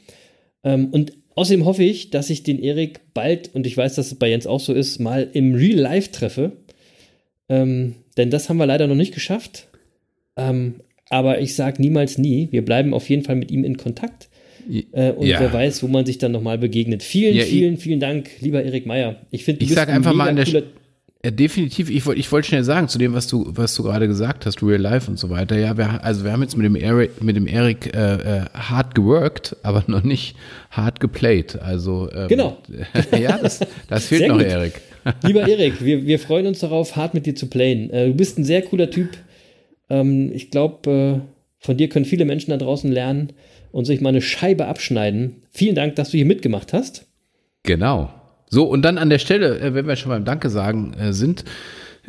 [0.65, 4.19] Ähm, und außerdem hoffe ich, dass ich den Erik bald, und ich weiß, dass es
[4.19, 6.53] bei Jens auch so ist, mal im Real Life treffe.
[7.49, 9.69] Ähm, denn das haben wir leider noch nicht geschafft.
[10.37, 10.77] Ähm,
[11.11, 12.49] aber ich sage niemals nie.
[12.51, 14.30] Wir bleiben auf jeden Fall mit ihm in Kontakt.
[14.93, 15.41] Äh, und Ja.
[15.41, 17.03] wer weiß, wo man sich dann nochmal begegnet.
[17.03, 19.17] Vielen, Ja, ich- vielen, vielen Dank, lieber Erik Meyer.
[19.31, 20.63] Ich finde, Ich sag ein einfach mal an der cooler-
[21.23, 21.91] Ja, definitiv.
[21.91, 24.63] Ich wollte ich wollte schnell sagen zu dem, was du, was du gerade gesagt hast,
[24.63, 25.59] Real Life und so weiter.
[25.59, 28.95] Ja, wir, also wir haben jetzt mit dem Eric, mit dem Eric äh, äh, hart
[28.95, 30.35] geworkt, aber noch nicht
[30.71, 31.61] hart geplayt.
[31.61, 32.57] Also ähm, Genau.
[33.21, 34.47] ja, das, das fehlt Sehr noch, gut.
[34.47, 34.81] Eric.
[35.27, 37.91] Lieber Erik, wir, wir freuen uns darauf, hart mit dir zu playen.
[37.91, 39.11] Äh, du bist ein sehr cooler Typ.
[39.91, 41.21] Ähm, ich glaube, äh,
[41.59, 43.33] von dir können viele Menschen da draußen lernen
[43.73, 45.37] und sich mal eine Scheibe abschneiden.
[45.51, 47.07] Vielen Dank, dass du hier mitgemacht hast.
[47.63, 48.11] Genau.
[48.49, 51.45] So, und dann an der Stelle, äh, wenn wir schon beim Danke sagen äh, sind,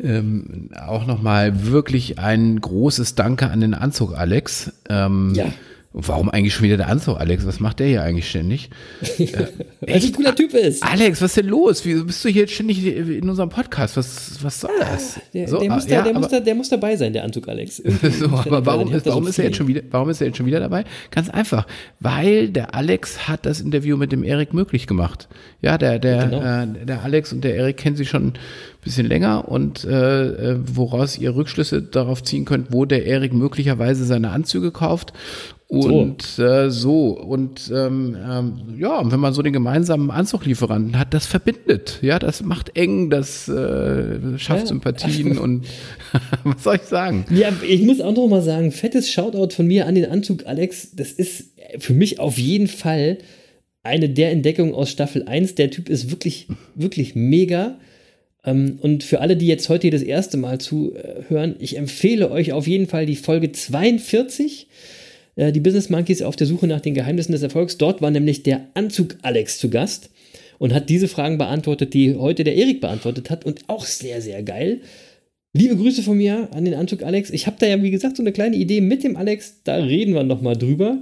[0.02, 4.72] ähm, auch nochmal wirklich ein großes Danke an den Anzug, Alex.
[4.88, 5.46] Ähm, Ja.
[5.94, 7.46] Warum eigentlich schon wieder der Anzug, Alex?
[7.46, 8.70] Was macht der hier eigentlich ständig?
[9.18, 10.82] Weil du ein cooler Typ ist.
[10.82, 11.84] Alex, was ist denn los?
[11.84, 13.98] Wieso bist du hier jetzt ständig in unserem Podcast?
[13.98, 15.20] Was, was soll das?
[15.34, 17.24] Der, so, der, muss, da, ja, der, muss, aber, da, der muss dabei sein, der
[17.24, 17.76] Anzug, Alex.
[18.18, 20.38] so, aber warum, ist, so warum, ist er jetzt schon wieder, warum ist er jetzt
[20.38, 20.84] schon wieder dabei?
[21.10, 21.66] Ganz einfach,
[22.00, 25.28] weil der Alex hat das Interview mit dem Erik möglich gemacht.
[25.60, 26.42] Ja, der, der, Genau.
[26.42, 28.32] äh, der Alex und der Erik kennen sich schon ein
[28.82, 34.04] bisschen länger und äh, äh, woraus ihr Rückschlüsse darauf ziehen könnt, wo der Erik möglicherweise
[34.04, 35.12] seine Anzüge kauft.
[35.78, 37.18] Und so, äh, so.
[37.18, 42.42] und ähm, ähm, ja, wenn man so den gemeinsamen Anzuglieferanten hat, das verbindet, ja, das
[42.42, 44.66] macht eng, das äh, schafft Ja.
[44.66, 45.66] Sympathien und
[46.44, 47.24] was soll ich sagen?
[47.30, 50.90] Ja, ich muss auch noch mal sagen, fettes Shoutout von mir an den Anzug, Alex.
[50.94, 53.18] Das ist für mich auf jeden Fall
[53.82, 55.54] eine der Entdeckungen aus Staffel 1.
[55.54, 57.78] Der Typ ist wirklich, wirklich mega.
[58.44, 62.52] Ähm, Und für alle, die jetzt heute hier das erste Mal zuhören, ich empfehle euch
[62.52, 64.68] auf jeden Fall die Folge 42.
[65.36, 67.78] äh, Die Business Monkeys auf der Suche nach den Geheimnissen des Erfolgs.
[67.78, 70.10] Dort war nämlich der Anzug Alex zu Gast
[70.58, 73.44] und hat diese Fragen beantwortet, die heute der Erik beantwortet hat.
[73.44, 74.80] Und auch sehr, sehr geil.
[75.54, 77.30] Liebe Grüße von mir an den Anzug Alex.
[77.30, 79.62] Ich habe da ja, wie gesagt, so eine kleine Idee mit dem Alex.
[79.64, 80.98] Da reden wir nochmal drüber.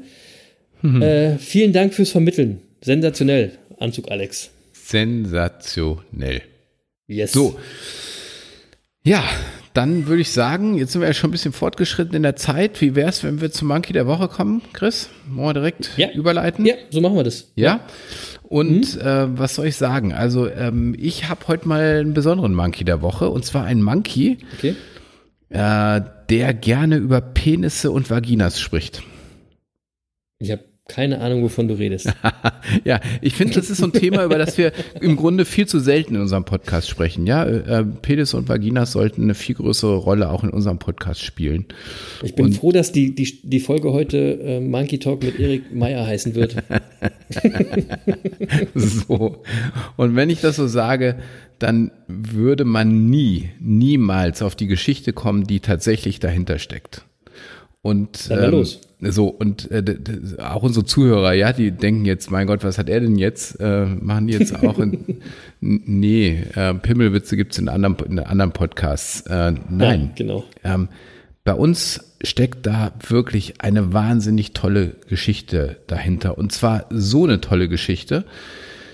[0.82, 2.60] Äh, vielen Dank fürs Vermitteln.
[2.80, 4.50] Sensationell, Anzug Alex.
[4.72, 6.40] Sensationell.
[7.06, 7.32] Yes.
[7.32, 7.58] So.
[9.04, 9.22] Ja,
[9.74, 12.80] dann würde ich sagen, jetzt sind wir ja schon ein bisschen fortgeschritten in der Zeit.
[12.80, 15.08] Wie wäre es, wenn wir zum Monkey der Woche kommen, Chris?
[15.28, 16.10] Wollen wir direkt Ja.
[16.12, 16.66] überleiten?
[16.66, 17.52] Ja, so machen wir das.
[17.54, 17.80] Ja.
[18.42, 20.12] Und äh, was soll ich sagen?
[20.12, 23.30] Also, ähm, ich habe heute mal einen besonderen Monkey der Woche.
[23.30, 24.74] Und zwar einen Monkey, Okay.
[25.50, 26.00] äh,
[26.30, 29.02] der gerne über Penisse und Vaginas spricht.
[30.40, 32.12] Ich habe keine Ahnung, wovon du redest.
[32.84, 35.80] Ja, ich finde, das ist so ein Thema, über das wir im Grunde viel zu
[35.80, 37.26] selten in unserem Podcast sprechen.
[37.26, 41.66] Ja, äh, Penis und Vaginas sollten eine viel größere Rolle auch in unserem Podcast spielen.
[42.22, 45.74] Ich bin Und- froh, dass die, die, die Folge heute äh, Monkey Talk mit Erik
[45.74, 46.56] Meyer heißen wird.
[48.74, 49.42] So.
[49.96, 51.16] Und wenn ich das so sage,
[51.58, 57.04] dann würde man nie, niemals auf die Geschichte kommen, die tatsächlich dahinter steckt.
[57.82, 58.80] Und los.
[59.00, 59.96] so und äh,
[60.38, 63.58] auch unsere Zuhörer, ja, die denken jetzt, mein Gott, was hat er denn jetzt?
[63.58, 65.22] Äh, machen die jetzt auch in,
[65.60, 69.22] nee, äh, Pimmelwitze gibt's in anderen in anderen Podcasts.
[69.22, 70.44] Äh, nein, Ja, genau.
[70.62, 70.88] ähm,
[71.44, 76.36] bei uns steckt da wirklich eine wahnsinnig tolle Geschichte dahinter.
[76.36, 78.26] Und zwar so eine tolle Geschichte,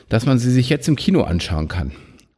[0.08, 1.90] dass man sie sich jetzt im Kino anschauen kann.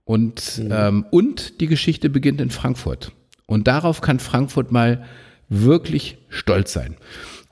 [0.05, 3.13] Und, ähm, und die Geschichte beginnt in Frankfurt.
[3.45, 5.05] Und darauf kann Frankfurt mal
[5.49, 6.97] wirklich stolz sein.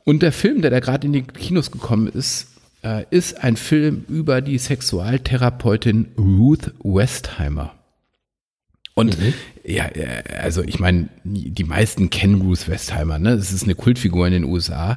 [0.05, 2.49] Und der Film, der da gerade in die Kinos gekommen ist,
[2.83, 7.76] äh, ist ein Film über die Sexualtherapeutin Ruth Westheimer.
[8.99, 9.15] Und
[9.63, 13.33] ja, äh, also ich meine, die meisten kennen Ruth Westheimer, ne?
[13.33, 14.97] Es ist eine Kultfigur in den USA,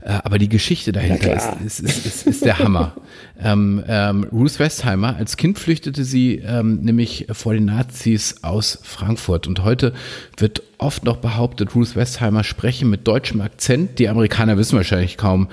[0.00, 2.96] äh, aber die Geschichte dahinter ist, ist, ist, ist, ist der Hammer.
[3.40, 9.46] ähm, ähm, Ruth Westheimer, als Kind flüchtete sie ähm, nämlich vor den Nazis aus Frankfurt
[9.46, 9.92] und heute
[10.38, 14.00] wird oft noch behauptet, Ruth Westheimer spreche mit deutschem Akzent.
[14.00, 15.50] Die Amerikaner wissen wahrscheinlich kaum,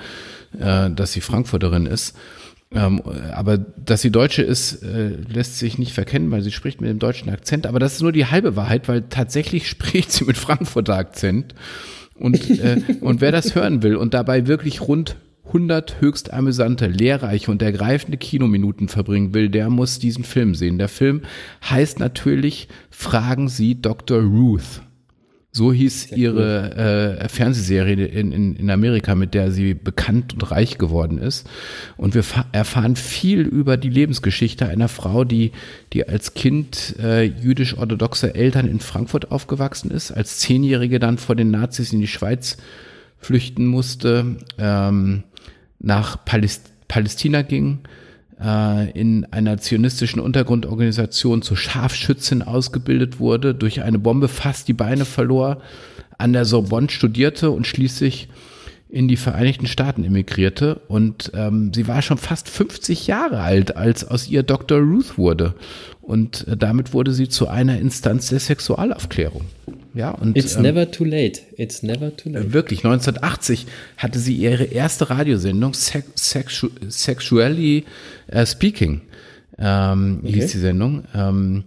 [0.58, 2.16] äh, dass sie Frankfurterin ist.
[2.74, 3.00] Ähm,
[3.32, 6.98] aber dass sie Deutsche ist, äh, lässt sich nicht verkennen, weil sie spricht mit dem
[6.98, 7.66] deutschen Akzent.
[7.66, 11.54] Aber das ist nur die halbe Wahrheit, weil tatsächlich spricht sie mit Frankfurter Akzent.
[12.18, 15.16] Und, äh, und wer das hören will und dabei wirklich rund
[15.46, 20.78] 100 höchst amüsante, lehrreiche und ergreifende Kinominuten verbringen will, der muss diesen Film sehen.
[20.78, 21.22] Der Film
[21.68, 24.20] heißt natürlich Fragen Sie Dr.
[24.20, 24.82] Ruth.
[25.56, 30.50] So hieß Sehr ihre äh, Fernsehserie in, in, in Amerika, mit der sie bekannt und
[30.50, 31.48] reich geworden ist.
[31.96, 35.52] Und wir erfahren viel über die Lebensgeschichte einer Frau, die,
[35.92, 41.52] die als Kind äh, jüdisch-orthodoxer Eltern in Frankfurt aufgewachsen ist, als Zehnjährige dann vor den
[41.52, 42.56] Nazis in die Schweiz
[43.20, 45.22] flüchten musste, ähm,
[45.78, 47.78] nach Paläst Palästina ging,
[48.38, 55.62] in einer zionistischen Untergrundorganisation zur Scharfschützin ausgebildet wurde, durch eine Bombe fast die Beine verlor,
[56.18, 58.28] an der Sorbonne studierte und schließlich
[58.88, 60.80] in die Vereinigten Staaten emigrierte.
[60.88, 64.78] Und ähm, sie war schon fast 50 Jahre alt, als aus ihr Dr.
[64.78, 65.54] Ruth wurde.
[66.00, 69.42] Und äh, damit wurde sie zu einer Instanz der Sexualaufklärung.
[69.94, 71.40] Ja, und, It's ähm, never too late.
[71.56, 72.52] It's never too late.
[72.52, 73.66] Wirklich, 1980
[73.96, 77.84] hatte sie ihre erste Radiosendung, Sex, Sexu Sexually
[78.34, 79.02] uh, Speaking,
[79.58, 80.32] ähm, okay.
[80.32, 81.04] hieß die Sendung.
[81.14, 81.64] Ähm,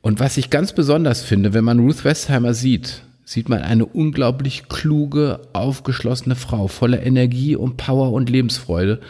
[0.00, 4.68] und was ich ganz besonders finde, wenn man Ruth Westheimer sieht, sieht man eine unglaublich
[4.68, 9.00] kluge, aufgeschlossene Frau, voller Energie und Power und Lebensfreude.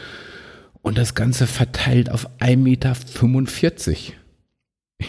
[0.82, 2.96] Und das Ganze verteilt auf 1,45 Meter.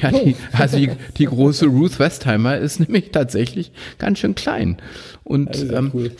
[0.01, 4.77] Ja, die, also die, die, große Ruth Westheimer ist nämlich tatsächlich ganz schön klein.
[5.23, 6.11] Und ähm, cool.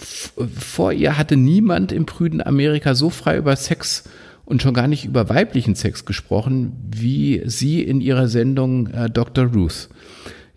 [0.57, 4.05] vor ihr hatte niemand im prüden Amerika so frei über Sex
[4.43, 9.45] und schon gar nicht über weiblichen Sex gesprochen, wie sie in ihrer Sendung äh, Dr.
[9.45, 9.89] Ruth.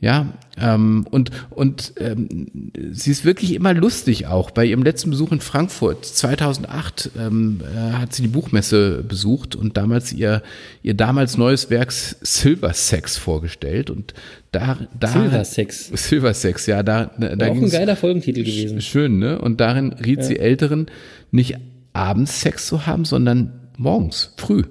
[0.03, 0.27] Ja,
[0.61, 2.49] ähm, und, und ähm,
[2.91, 4.51] sie ist wirklich immer lustig auch.
[4.51, 9.77] Bei ihrem letzten Besuch in Frankfurt 2008 ähm, äh, hat sie die Buchmesse besucht und
[9.77, 10.43] damals ihr,
[10.83, 13.91] ihr damals neues Werk Silver Sex vorgestellt.
[13.91, 14.13] Und
[14.51, 15.93] da, da Silver Sex.
[15.95, 18.81] Silver Sex, ja, da, da War auch ein geiler Folgentitel gewesen.
[18.81, 19.41] Schön, ne?
[19.41, 20.25] Und darin riet ja.
[20.25, 20.87] sie Älteren,
[21.31, 21.59] nicht
[21.93, 24.65] abends Sex zu haben, sondern morgens, früh.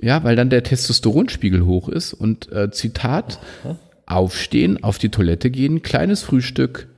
[0.00, 3.76] Ja, weil dann der Testosteronspiegel hoch ist und äh, Zitat, Aha
[4.06, 6.88] aufstehen, auf die Toilette gehen, kleines Frühstück,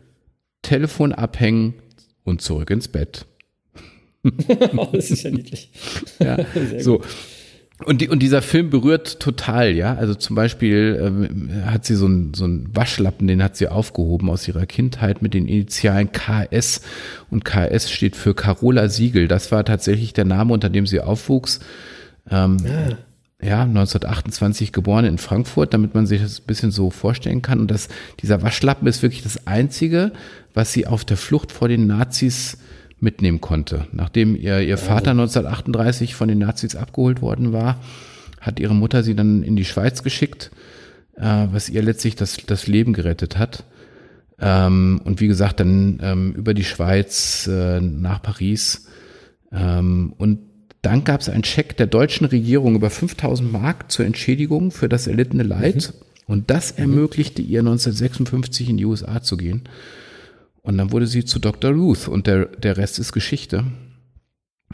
[0.63, 1.75] Telefon abhängen
[2.25, 3.27] und zurück ins Bett.
[4.77, 5.71] oh, das ist ja niedlich.
[6.21, 6.39] ja,
[6.79, 7.01] so.
[7.85, 9.95] Und, die, und dieser Film berührt total, ja.
[9.95, 14.29] Also zum Beispiel ähm, hat sie so einen so einen Waschlappen, den hat sie aufgehoben
[14.31, 16.83] aus ihrer Kindheit mit den Initialen KS.
[17.31, 19.29] Und KS steht für Carola Siegel.
[19.29, 21.61] Das war tatsächlich der Name, unter dem sie aufwuchs.
[22.29, 22.97] Ähm, ah
[23.41, 27.61] ja, 1928 geboren in Frankfurt, damit man sich das ein bisschen so vorstellen kann.
[27.61, 27.89] Und das,
[28.20, 30.12] dieser Waschlappen ist wirklich das Einzige,
[30.55, 32.59] was sie auf der Flucht vor den Nazis
[32.99, 33.86] mitnehmen konnte.
[33.93, 37.80] Nachdem ihr, ihr Vater 1938 von den Nazis abgeholt worden war,
[38.41, 40.51] hat ihre Mutter sie dann in die Schweiz geschickt,
[41.16, 43.64] äh, was ihr letztlich das, das Leben gerettet hat.
[44.41, 48.89] Ähm, und wie gesagt, dann ähm, über die Schweiz äh, nach Paris.
[49.53, 50.41] Ähm, und
[50.83, 55.07] dann gab es einen Scheck der deutschen Regierung über 5000 Mark zur Entschädigung für das
[55.07, 55.93] erlittene Leid.
[55.95, 56.05] Mhm.
[56.26, 56.83] Und das mhm.
[56.83, 59.62] ermöglichte ihr 1956 in die USA zu gehen.
[60.62, 61.72] Und dann wurde sie zu Dr.
[61.72, 63.64] Ruth und der, der Rest ist Geschichte.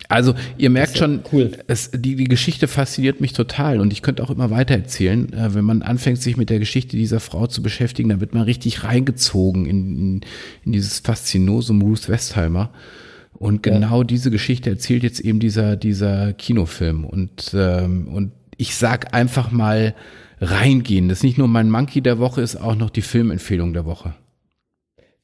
[0.09, 1.53] Also ihr merkt schon, cool.
[1.69, 5.33] es, die, die Geschichte fasziniert mich total und ich könnte auch immer weiter erzählen.
[5.33, 8.43] Äh, wenn man anfängt, sich mit der Geschichte dieser Frau zu beschäftigen, dann wird man
[8.43, 10.21] richtig reingezogen in, in,
[10.65, 12.71] in dieses Faszinosum Ruth Westheimer.
[13.35, 14.05] Und genau ja.
[14.05, 17.05] diese Geschichte erzählt jetzt eben dieser, dieser Kinofilm.
[17.05, 19.95] Und, ähm, und ich sag einfach mal
[20.41, 21.09] reingehen.
[21.09, 24.15] Das ist nicht nur mein Monkey der Woche, ist auch noch die Filmempfehlung der Woche.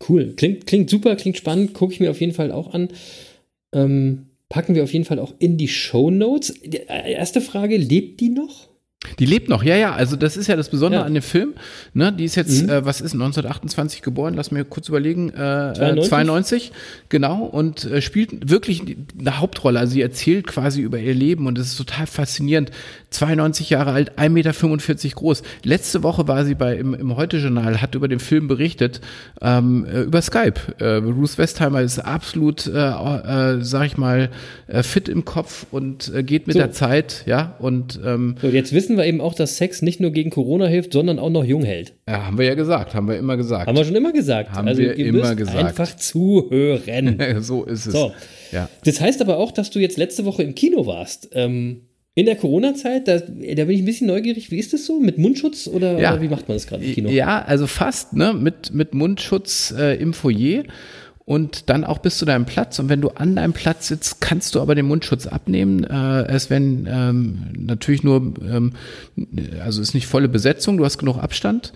[0.08, 0.32] Cool.
[0.36, 1.74] Klingt, klingt super, klingt spannend.
[1.74, 2.88] Gucke ich mir auf jeden Fall auch an.
[3.72, 6.50] Ähm, packen wir auf jeden Fall auch in die Show Notes.
[6.50, 8.69] Äh, erste Frage: Lebt die noch?
[9.18, 9.94] Die lebt noch, ja, ja.
[9.94, 11.06] Also das ist ja das Besondere ja.
[11.06, 11.54] an dem Film.
[11.94, 12.12] Ne?
[12.12, 12.68] Die ist jetzt, mhm.
[12.68, 14.34] äh, was ist 1928 geboren?
[14.34, 15.30] Lass mir kurz überlegen.
[15.30, 16.08] Äh, 92?
[16.08, 16.72] 92,
[17.08, 17.44] genau.
[17.44, 18.82] Und äh, spielt wirklich
[19.18, 19.78] eine Hauptrolle.
[19.78, 22.70] Also sie erzählt quasi über ihr Leben und es ist total faszinierend.
[23.10, 25.42] 92 Jahre alt, 1,45 Meter groß.
[25.64, 29.00] Letzte Woche war sie bei im, im Heute-Journal, hat über den Film berichtet,
[29.40, 30.60] ähm, äh, über Skype.
[30.78, 34.30] Äh, Ruth Westheimer ist absolut, äh, äh, sag ich mal,
[34.68, 36.60] äh, fit im Kopf und äh, geht mit so.
[36.60, 37.56] der Zeit, ja.
[37.58, 40.92] Und ähm, so, jetzt wissen wir eben auch, dass Sex nicht nur gegen Corona hilft,
[40.92, 41.94] sondern auch noch jung hält.
[42.08, 43.66] Ja, haben wir ja gesagt, haben wir immer gesagt.
[43.66, 44.52] Haben wir schon immer gesagt.
[44.52, 45.56] Haben also, wir immer gesagt.
[45.56, 47.18] Einfach zuhören.
[47.40, 47.92] so ist es.
[47.92, 48.12] So.
[48.52, 48.68] Ja.
[48.84, 51.30] Das heißt aber auch, dass du jetzt letzte Woche im Kino warst.
[51.32, 51.82] Ähm,
[52.14, 54.50] in der Corona-Zeit, da, da, bin ich ein bisschen neugierig.
[54.50, 54.98] Wie ist das so?
[54.98, 56.12] Mit Mundschutz oder, ja.
[56.12, 57.08] oder wie macht man das gerade im Kino?
[57.08, 58.34] Ja, also fast, ne?
[58.34, 60.64] Mit, mit Mundschutz äh, im Foyer.
[61.24, 62.78] Und dann auch bis zu deinem Platz.
[62.78, 65.84] Und wenn du an deinem Platz sitzt, kannst du aber den Mundschutz abnehmen.
[65.84, 68.72] Äh, es werden ähm, natürlich nur, ähm,
[69.62, 71.72] also ist nicht volle Besetzung, du hast genug Abstand.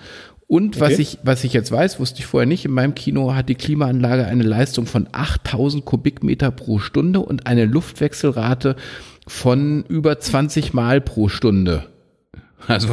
[0.46, 1.02] Und was Okay.
[1.02, 4.26] ich, was ich jetzt weiß, wusste ich vorher nicht, in meinem Kino hat die Klimaanlage
[4.26, 8.76] eine Leistung von 8000 Kubikmeter pro Stunde und eine Luftwechselrate
[9.26, 11.86] von über 20 Mal pro Stunde.
[12.66, 12.88] Also,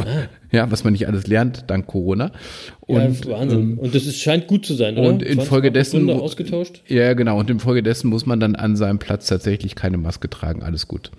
[0.50, 2.32] ja, was man nicht alles lernt, dank Corona.
[2.80, 3.58] Und, ja, Wahnsinn.
[3.60, 5.08] ähm, und das ist, scheint gut zu sein, oder?
[5.08, 6.82] und 20 Mal pro infolgedessen- ausgetauscht?
[6.88, 7.38] ja, genau.
[7.38, 10.62] Und infolgedessen muss man dann an seinem Platz tatsächlich keine Maske tragen.
[10.62, 11.10] Alles gut.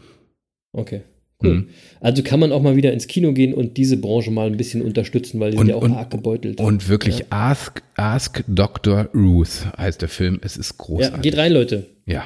[0.72, 1.02] Okay.
[1.44, 1.54] Cool.
[1.56, 1.68] Mhm.
[2.00, 4.82] Also kann man auch mal wieder ins Kino gehen und diese Branche mal ein bisschen
[4.82, 6.62] unterstützen, weil die Und- sind ja auch und- arg gebeutelt.
[6.62, 9.10] Und wirklich Ask, Ask Dr.
[9.14, 10.40] Ruth heißt der Film.
[10.44, 11.22] Es ist ja, großartig.
[11.22, 11.88] geht rein, Leute.
[12.06, 12.24] Ja.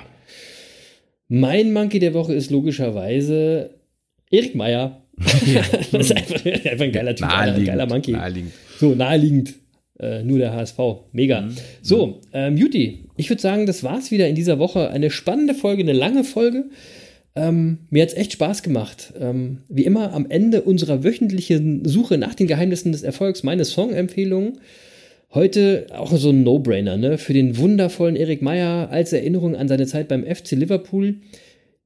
[1.30, 3.71] Mein Monkey der Woche ist logischerweise
[4.30, 5.01] Erik Meyer.
[5.91, 8.11] das ist einfach, einfach ein geiler Typ, ein geiler Monkey.
[8.11, 8.51] Naheliegend.
[8.80, 9.55] So, naheliegend.
[9.99, 10.78] Äh, nur der HSV.
[11.11, 11.41] Mega.
[11.41, 11.55] Mhm.
[11.82, 14.91] So, ähm, Juti, ich würde sagen, das war's wieder in dieser Woche.
[14.91, 16.65] Eine spannende Folge, eine lange Folge.
[17.36, 19.13] Ähm, mir hat's echt Spaß gemacht.
[19.20, 24.59] Ähm, wie immer am Ende unserer wöchentlichen Suche nach den Geheimnissen des Erfolgs meine Song-Empfehlungen.
[25.34, 27.18] Heute auch so ein No-Brainer, ne?
[27.18, 31.15] Für den wundervollen Erik Meyer als Erinnerung an seine Zeit beim FC Liverpool.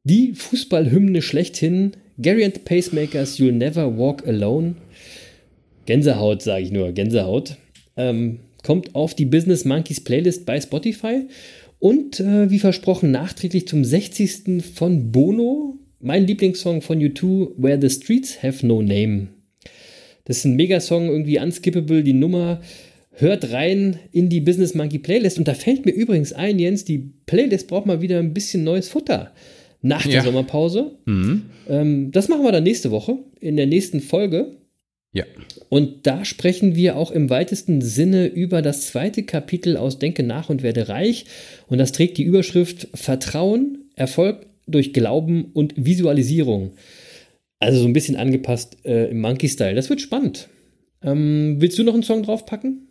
[0.04, 1.92] Die Fußballhymne schlechthin.
[2.18, 4.76] Gary and the Pacemakers, You'll Never Walk Alone.
[5.86, 7.58] Gänsehaut, sage ich nur, Gänsehaut.
[7.96, 11.28] Ähm, kommt auf die Business Monkeys Playlist bei Spotify.
[11.78, 14.64] Und äh, wie versprochen, nachträglich zum 60.
[14.74, 19.28] von Bono, mein Lieblingssong von U2, Where the Streets Have No Name.
[20.26, 22.62] Das ist ein Megasong, irgendwie unskippable, die Nummer.
[23.14, 25.38] Hört rein in die Business Monkey Playlist.
[25.38, 28.90] Und da fällt mir übrigens ein, Jens, die Playlist braucht mal wieder ein bisschen neues
[28.90, 29.32] Futter
[29.82, 30.24] nach der Ja.
[30.24, 30.92] Sommerpause.
[31.06, 31.44] Mhm.
[31.68, 34.58] Ähm, das machen wir dann nächste Woche, in der nächsten Folge.
[35.14, 35.26] Ja.
[35.70, 40.50] Und da sprechen wir auch im weitesten Sinne über das zweite Kapitel aus Denke nach
[40.50, 41.26] und werde reich.
[41.68, 46.72] Und das trägt die Überschrift Vertrauen, Erfolg durch Glauben und Visualisierung.
[47.60, 49.76] Also so ein bisschen angepasst äh, im Monkey-Style.
[49.76, 50.48] Das wird spannend.
[51.04, 52.88] Ähm, willst du noch einen Song draufpacken?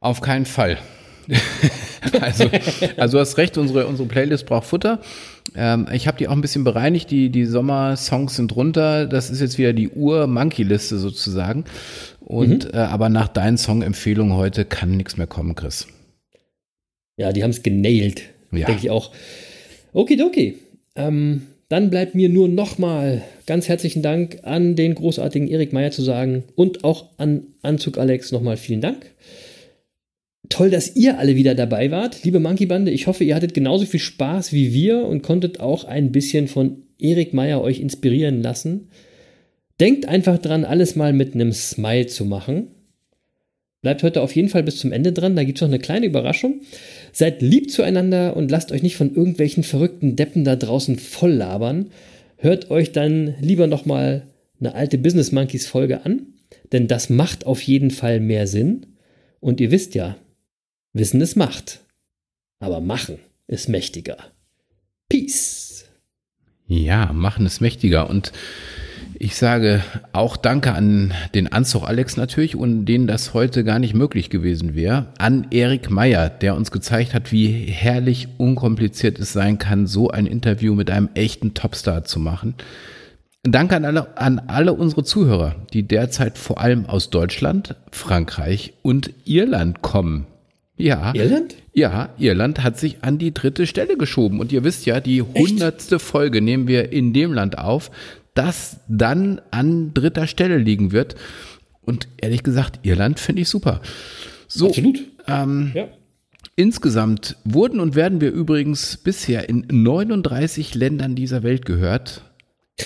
[0.00, 0.78] Auf keinen Fall.
[2.20, 2.50] also,
[2.96, 5.00] also du hast recht, unsere, unsere Playlist braucht Futter.
[5.54, 7.10] Ähm, ich habe die auch ein bisschen bereinigt.
[7.10, 9.06] Die, die Sommersongs sind runter.
[9.06, 11.64] Das ist jetzt wieder die Ur-Monkey-Liste sozusagen.
[12.20, 15.86] Und äh, aber nach deinen Song-Empfehlungen heute kann nichts mehr kommen, Chris.
[17.16, 18.22] Ja, die haben es genailt.
[18.50, 18.66] Ja.
[18.66, 19.12] Denke ich auch.
[19.92, 20.58] Okidoki.
[20.94, 26.02] Ähm, dann bleibt mir nur nochmal ganz herzlichen Dank an den großartigen Erik Meyer zu
[26.02, 29.06] sagen und auch an Anzug Alex nochmal vielen Dank.
[30.52, 32.90] Toll, dass ihr alle wieder dabei wart, liebe Monkey Bande.
[32.90, 36.82] Ich hoffe, ihr hattet genauso viel Spaß wie wir und konntet auch ein bisschen von
[36.98, 38.88] Erik Meyer euch inspirieren lassen.
[39.80, 42.66] Denkt einfach dran, alles mal mit einem Smile zu machen.
[43.80, 46.04] Bleibt heute auf jeden Fall bis zum Ende dran, da gibt es noch eine kleine
[46.04, 46.60] Überraschung.
[47.12, 51.86] Seid lieb zueinander und lasst euch nicht von irgendwelchen verrückten Deppen da draußen voll labern.
[52.36, 54.26] Hört euch dann lieber nochmal
[54.60, 56.26] eine alte Business Monkeys Folge an,
[56.72, 58.84] denn das macht auf jeden Fall mehr Sinn.
[59.40, 60.18] Und ihr wisst ja,
[60.94, 61.80] Wissen ist Macht,
[62.60, 64.18] aber Machen ist mächtiger.
[65.08, 65.86] Peace.
[66.66, 68.10] Ja, machen es mächtiger.
[68.10, 68.32] Und
[69.18, 69.82] ich sage
[70.12, 74.74] auch Danke an den Anzug Alex natürlich, ohne den das heute gar nicht möglich gewesen
[74.74, 75.06] wäre.
[75.16, 80.26] An Erik Meyer, der uns gezeigt hat, wie herrlich unkompliziert es sein kann, so ein
[80.26, 82.54] Interview mit einem echten Topstar zu machen.
[83.44, 89.10] Danke an alle, an alle unsere Zuhörer, die derzeit vor allem aus Deutschland, Frankreich und
[89.24, 90.26] Irland kommen.
[90.76, 91.14] Ja.
[91.14, 91.54] Irland?
[91.74, 94.40] Ja, Irland hat sich an die dritte Stelle geschoben.
[94.40, 97.90] Und ihr wisst ja, die hundertste Folge nehmen wir in dem Land auf,
[98.34, 101.14] das dann an dritter Stelle liegen wird.
[101.82, 103.80] Und ehrlich gesagt, Irland finde ich super.
[104.48, 105.00] So, Absolut.
[105.26, 105.88] Ähm, Ja.
[106.56, 112.22] insgesamt wurden und werden wir übrigens bisher in 39 Ländern dieser Welt gehört.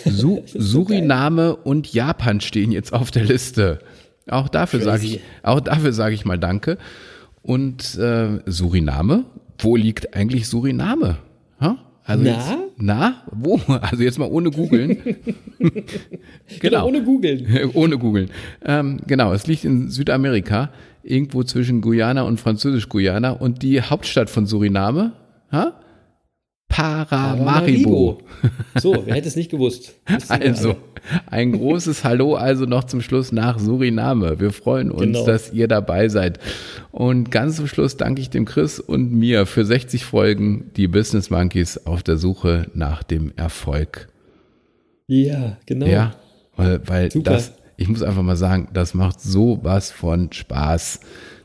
[0.04, 3.80] Su Suriname und Japan stehen jetzt auf der Liste.
[4.28, 6.78] Auch dafür sage ich, auch dafür sage ich mal Danke.
[7.46, 9.24] Und äh, Suriname?
[9.58, 11.18] Wo liegt eigentlich Suriname?
[11.60, 11.78] Ha?
[12.04, 12.30] Also Na?
[12.30, 13.22] Jetzt, na?
[13.32, 13.60] Wo?
[13.68, 14.98] Also jetzt mal ohne googeln.
[16.60, 17.46] Genau, ohne googeln.
[17.74, 18.30] ohne googeln.
[18.64, 20.70] Ähm, genau, es liegt in Südamerika,
[21.02, 23.30] irgendwo zwischen Guyana und Französisch-Guyana.
[23.30, 25.12] Und die Hauptstadt von Suriname?
[25.52, 25.72] Ha?
[26.76, 28.18] Paramaribo.
[28.78, 29.94] So, wer hätte es nicht gewusst?
[30.28, 30.76] Also,
[31.30, 34.40] ein großes Hallo also noch zum Schluss nach Suriname.
[34.40, 35.24] Wir freuen uns, Genau.
[35.24, 36.38] dass ihr dabei seid.
[36.92, 41.30] Und ganz zum Schluss danke ich dem Chris und mir für 60 Folgen, die Business
[41.30, 44.08] Monkeys auf der Suche nach dem Erfolg.
[45.06, 45.86] Ja, genau.
[45.86, 46.14] Ja,
[46.56, 47.30] weil, weil Super.
[47.32, 51.00] das, ich muss einfach mal sagen, das macht so was von Spaß.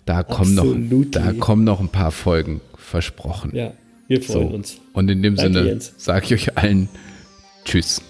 [0.06, 0.76] Da kommen, noch,
[1.12, 3.52] da kommen noch ein paar Folgen versprochen.
[3.56, 3.72] Ja,
[4.12, 4.56] wir freuen So.
[4.56, 4.78] uns.
[4.94, 6.90] Und in dem Danke, Sinne sage ich euch allen
[7.66, 8.02] Tschüss.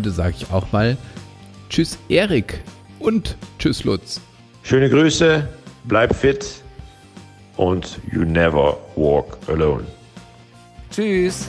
[0.00, 0.96] Heute sage ich auch mal
[1.68, 2.60] Tschüss Erik
[3.00, 4.18] und Tschüss Lutz.
[4.62, 5.46] Schöne Grüße,
[5.84, 6.62] bleib fit
[7.58, 9.84] und you never walk alone.
[10.90, 11.48] Tschüss.